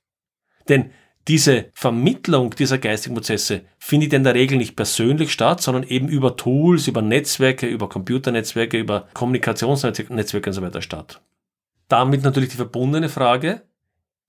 Denn 0.68 0.90
diese 1.28 1.70
Vermittlung 1.74 2.54
dieser 2.54 2.78
geistigen 2.78 3.14
Prozesse 3.14 3.62
findet 3.78 4.12
in 4.12 4.24
der 4.24 4.34
Regel 4.34 4.56
nicht 4.56 4.76
persönlich 4.76 5.32
statt, 5.32 5.60
sondern 5.60 5.82
eben 5.84 6.08
über 6.08 6.36
Tools, 6.36 6.88
über 6.88 7.02
Netzwerke, 7.02 7.66
über 7.66 7.88
Computernetzwerke, 7.88 8.78
über 8.78 9.08
Kommunikationsnetzwerke 9.12 10.50
und 10.50 10.54
so 10.54 10.62
weiter 10.62 10.80
statt. 10.80 11.20
Damit 11.88 12.22
natürlich 12.22 12.50
die 12.50 12.56
verbundene 12.56 13.08
Frage, 13.08 13.62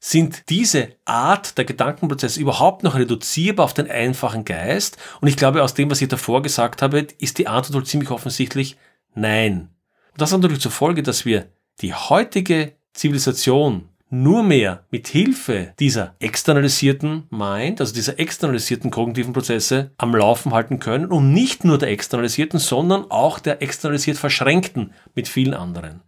sind 0.03 0.49
diese 0.49 0.89
Art 1.05 1.59
der 1.59 1.65
Gedankenprozesse 1.65 2.39
überhaupt 2.39 2.81
noch 2.81 2.95
reduzierbar 2.95 3.65
auf 3.65 3.75
den 3.75 3.89
einfachen 3.89 4.43
Geist? 4.43 4.97
Und 5.21 5.27
ich 5.27 5.37
glaube, 5.37 5.63
aus 5.63 5.75
dem, 5.75 5.91
was 5.91 6.01
ich 6.01 6.09
davor 6.09 6.41
gesagt 6.41 6.81
habe, 6.81 7.07
ist 7.19 7.37
die 7.37 7.47
Antwort 7.47 7.87
ziemlich 7.87 8.09
offensichtlich 8.09 8.77
nein. 9.13 9.69
Und 10.11 10.21
das 10.21 10.33
hat 10.33 10.41
natürlich 10.41 10.61
zur 10.61 10.71
Folge, 10.71 11.03
dass 11.03 11.23
wir 11.23 11.45
die 11.81 11.93
heutige 11.93 12.73
Zivilisation 12.93 13.89
nur 14.09 14.43
mehr 14.43 14.85
mit 14.89 15.07
Hilfe 15.07 15.73
dieser 15.79 16.15
externalisierten 16.19 17.27
Mind, 17.29 17.79
also 17.79 17.93
dieser 17.93 18.19
externalisierten 18.19 18.89
kognitiven 18.89 19.33
Prozesse 19.33 19.91
am 19.97 20.15
Laufen 20.15 20.51
halten 20.51 20.79
können 20.79 21.05
und 21.05 21.31
nicht 21.31 21.63
nur 21.63 21.77
der 21.77 21.89
externalisierten, 21.89 22.59
sondern 22.59 23.09
auch 23.09 23.37
der 23.37 23.61
externalisiert 23.61 24.17
verschränkten 24.17 24.93
mit 25.15 25.29
vielen 25.29 25.53
anderen. 25.53 26.01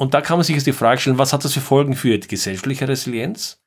Und 0.00 0.14
da 0.14 0.22
kann 0.22 0.38
man 0.38 0.44
sich 0.44 0.56
jetzt 0.56 0.66
die 0.66 0.72
Frage 0.72 0.98
stellen, 0.98 1.18
was 1.18 1.34
hat 1.34 1.44
das 1.44 1.52
für 1.52 1.60
Folgen 1.60 1.94
für 1.94 2.16
die 2.16 2.26
gesellschaftliche 2.26 2.88
Resilienz, 2.88 3.60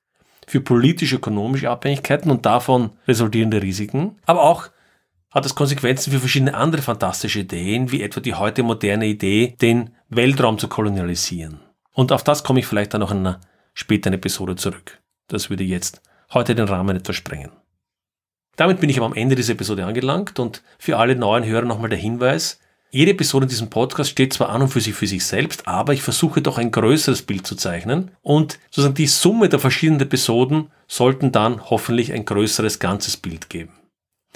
für 0.48 0.62
politisch-ökonomische 0.62 1.70
Abhängigkeiten 1.70 2.32
und 2.32 2.44
davon 2.48 2.90
resultierende 3.08 3.62
Risiken, 3.62 4.16
aber 4.26 4.42
auch 4.42 4.70
hat 5.30 5.46
es 5.46 5.54
Konsequenzen 5.54 6.12
für 6.12 6.18
verschiedene 6.18 6.56
andere 6.56 6.82
fantastische 6.82 7.42
Ideen, 7.42 7.92
wie 7.92 8.02
etwa 8.02 8.20
die 8.20 8.34
heute 8.34 8.64
moderne 8.64 9.06
Idee, 9.06 9.56
den 9.62 9.92
Weltraum 10.10 10.58
zu 10.58 10.68
kolonialisieren. 10.68 11.60
Und 11.92 12.12
auf 12.12 12.24
das 12.24 12.44
komme 12.44 12.62
ich 12.62 12.66
vielleicht 12.66 12.96
dann 12.96 13.02
noch 13.02 13.12
in 13.12 13.20
einer 13.20 13.40
später 13.76 14.08
in 14.08 14.16
Episode 14.16 14.56
zurück. 14.56 15.04
Das 15.28 15.52
würde 15.52 15.64
jetzt 15.64 16.02
heute 16.34 16.56
den 16.56 16.68
Rahmen 16.68 16.98
etwas 16.98 17.16
sprengen. 17.16 17.52
Damit 18.56 18.80
bin 18.80 18.90
ich 18.90 18.98
aber 18.98 19.06
am 19.06 19.14
Ende 19.14 19.36
dieser 19.36 19.54
Episode 19.54 19.86
angelangt 19.86 20.40
und 20.40 20.64
für 20.80 20.98
alle 20.98 21.16
neuen 21.16 21.46
Hörer 21.46 21.66
nochmal 21.66 21.90
der 21.90 22.00
Hinweis, 22.00 22.60
jede 22.94 23.12
Episode 23.12 23.46
in 23.46 23.50
diesem 23.50 23.72
Podcast 23.72 24.12
steht 24.12 24.34
zwar 24.34 24.50
an 24.50 24.62
und 24.62 24.68
für 24.68 24.80
sich 24.80 24.94
für 24.94 25.08
sich 25.08 25.26
selbst, 25.26 25.68
aber 25.68 25.94
ich 25.94 26.04
versuche 26.04 26.44
doch 26.44 26.60
ein 26.60 26.70
größeres 26.70 27.24
Bild 27.24 27.48
zu 27.48 27.56
zeichnen 27.56 28.12
und 28.22 28.60
sozusagen 28.70 28.94
die 28.94 29.08
Summe 29.08 29.50
der 29.50 29.58
verschiedenen 29.58 30.00
Episoden 30.00 30.70
sollten 30.88 31.32
dann 31.32 31.72
hoffentlich 31.72 32.14
ein 32.14 32.24
größeres 32.24 32.78
ganzes 32.78 33.18
Bild 33.18 33.50
geben. 33.50 33.74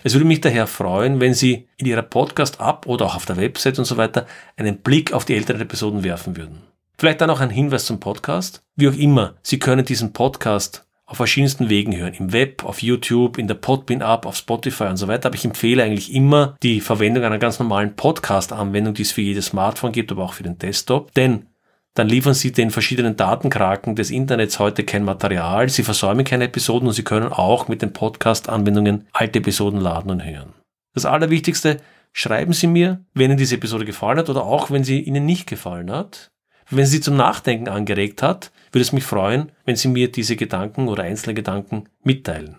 Es 0.03 0.15
würde 0.15 0.25
mich 0.25 0.41
daher 0.41 0.65
freuen, 0.65 1.19
wenn 1.19 1.35
Sie 1.35 1.67
in 1.77 1.85
Ihrer 1.85 2.01
Podcast-App 2.01 2.87
oder 2.87 3.05
auch 3.05 3.15
auf 3.15 3.27
der 3.27 3.37
Website 3.37 3.77
und 3.77 3.85
so 3.85 3.95
weiter 3.95 4.25
einen 4.55 4.79
Blick 4.79 5.13
auf 5.13 5.25
die 5.25 5.35
älteren 5.35 5.61
Episoden 5.61 6.03
werfen 6.03 6.35
würden. 6.35 6.63
Vielleicht 6.97 7.21
dann 7.21 7.29
auch 7.29 7.41
ein 7.41 7.51
Hinweis 7.51 7.85
zum 7.85 7.99
Podcast. 7.99 8.63
Wie 8.75 8.89
auch 8.89 8.95
immer, 8.95 9.35
Sie 9.43 9.59
können 9.59 9.85
diesen 9.85 10.13
Podcast 10.13 10.86
auf 11.07 11.17
verschiedensten 11.17 11.69
Wegen 11.69 11.95
hören. 11.95 12.13
Im 12.13 12.33
Web, 12.33 12.65
auf 12.65 12.81
YouTube, 12.81 13.37
in 13.37 13.47
der 13.47 13.55
Podbean-App, 13.55 14.25
auf 14.25 14.35
Spotify 14.35 14.83
und 14.83 14.97
so 14.97 15.07
weiter. 15.07 15.27
Aber 15.27 15.35
ich 15.35 15.45
empfehle 15.45 15.81
eigentlich 15.81 16.13
immer 16.13 16.57
die 16.61 16.81
Verwendung 16.81 17.23
einer 17.23 17.39
ganz 17.39 17.59
normalen 17.59 17.95
Podcast-Anwendung, 17.95 18.93
die 18.93 19.03
es 19.03 19.13
für 19.13 19.21
jedes 19.21 19.47
Smartphone 19.47 19.93
gibt, 19.93 20.11
aber 20.11 20.23
auch 20.23 20.33
für 20.33 20.43
den 20.43 20.59
Desktop. 20.59 21.13
Denn 21.13 21.47
dann 21.93 22.09
liefern 22.09 22.33
Sie 22.33 22.51
den 22.51 22.69
verschiedenen 22.69 23.15
Datenkraken 23.15 23.95
des 23.95 24.11
Internets 24.11 24.59
heute 24.59 24.83
kein 24.83 25.03
Material, 25.03 25.69
Sie 25.69 25.81
versäumen 25.81 26.25
keine 26.25 26.43
Episoden 26.43 26.87
und 26.87 26.93
Sie 26.93 27.03
können 27.03 27.31
auch 27.31 27.69
mit 27.69 27.81
den 27.81 27.93
Podcast-Anwendungen 27.93 29.07
alte 29.13 29.39
Episoden 29.39 29.79
laden 29.79 30.11
und 30.11 30.23
hören. 30.23 30.53
Das 30.93 31.05
Allerwichtigste, 31.05 31.77
schreiben 32.11 32.53
Sie 32.53 32.67
mir, 32.67 33.03
wenn 33.13 33.31
Ihnen 33.31 33.37
diese 33.37 33.55
Episode 33.55 33.85
gefallen 33.85 34.19
hat 34.19 34.29
oder 34.29 34.43
auch 34.43 34.71
wenn 34.71 34.83
sie 34.83 34.99
Ihnen 34.99 35.25
nicht 35.25 35.47
gefallen 35.47 35.89
hat. 35.89 36.29
Wenn 36.69 36.85
sie 36.85 36.99
zum 36.99 37.15
Nachdenken 37.15 37.69
angeregt 37.69 38.21
hat, 38.21 38.51
würde 38.71 38.81
es 38.81 38.91
mich 38.91 39.05
freuen, 39.05 39.51
wenn 39.65 39.75
Sie 39.75 39.87
mir 39.87 40.11
diese 40.11 40.35
Gedanken 40.35 40.87
oder 40.87 41.03
einzelne 41.03 41.33
Gedanken 41.33 41.85
mitteilen. 42.03 42.57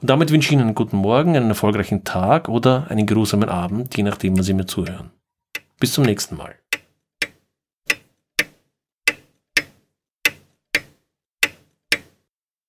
Und 0.00 0.08
damit 0.08 0.30
wünsche 0.30 0.48
ich 0.48 0.52
Ihnen 0.52 0.62
einen 0.62 0.74
guten 0.74 0.96
Morgen, 0.96 1.36
einen 1.36 1.50
erfolgreichen 1.50 2.04
Tag 2.04 2.48
oder 2.48 2.90
einen 2.90 3.06
geruhsamen 3.06 3.50
Abend, 3.50 3.96
je 3.96 4.02
nachdem, 4.02 4.36
wann 4.36 4.44
Sie 4.44 4.54
mir 4.54 4.66
zuhören. 4.66 5.10
Bis 5.78 5.92
zum 5.92 6.04
nächsten 6.04 6.36
Mal. 6.36 6.54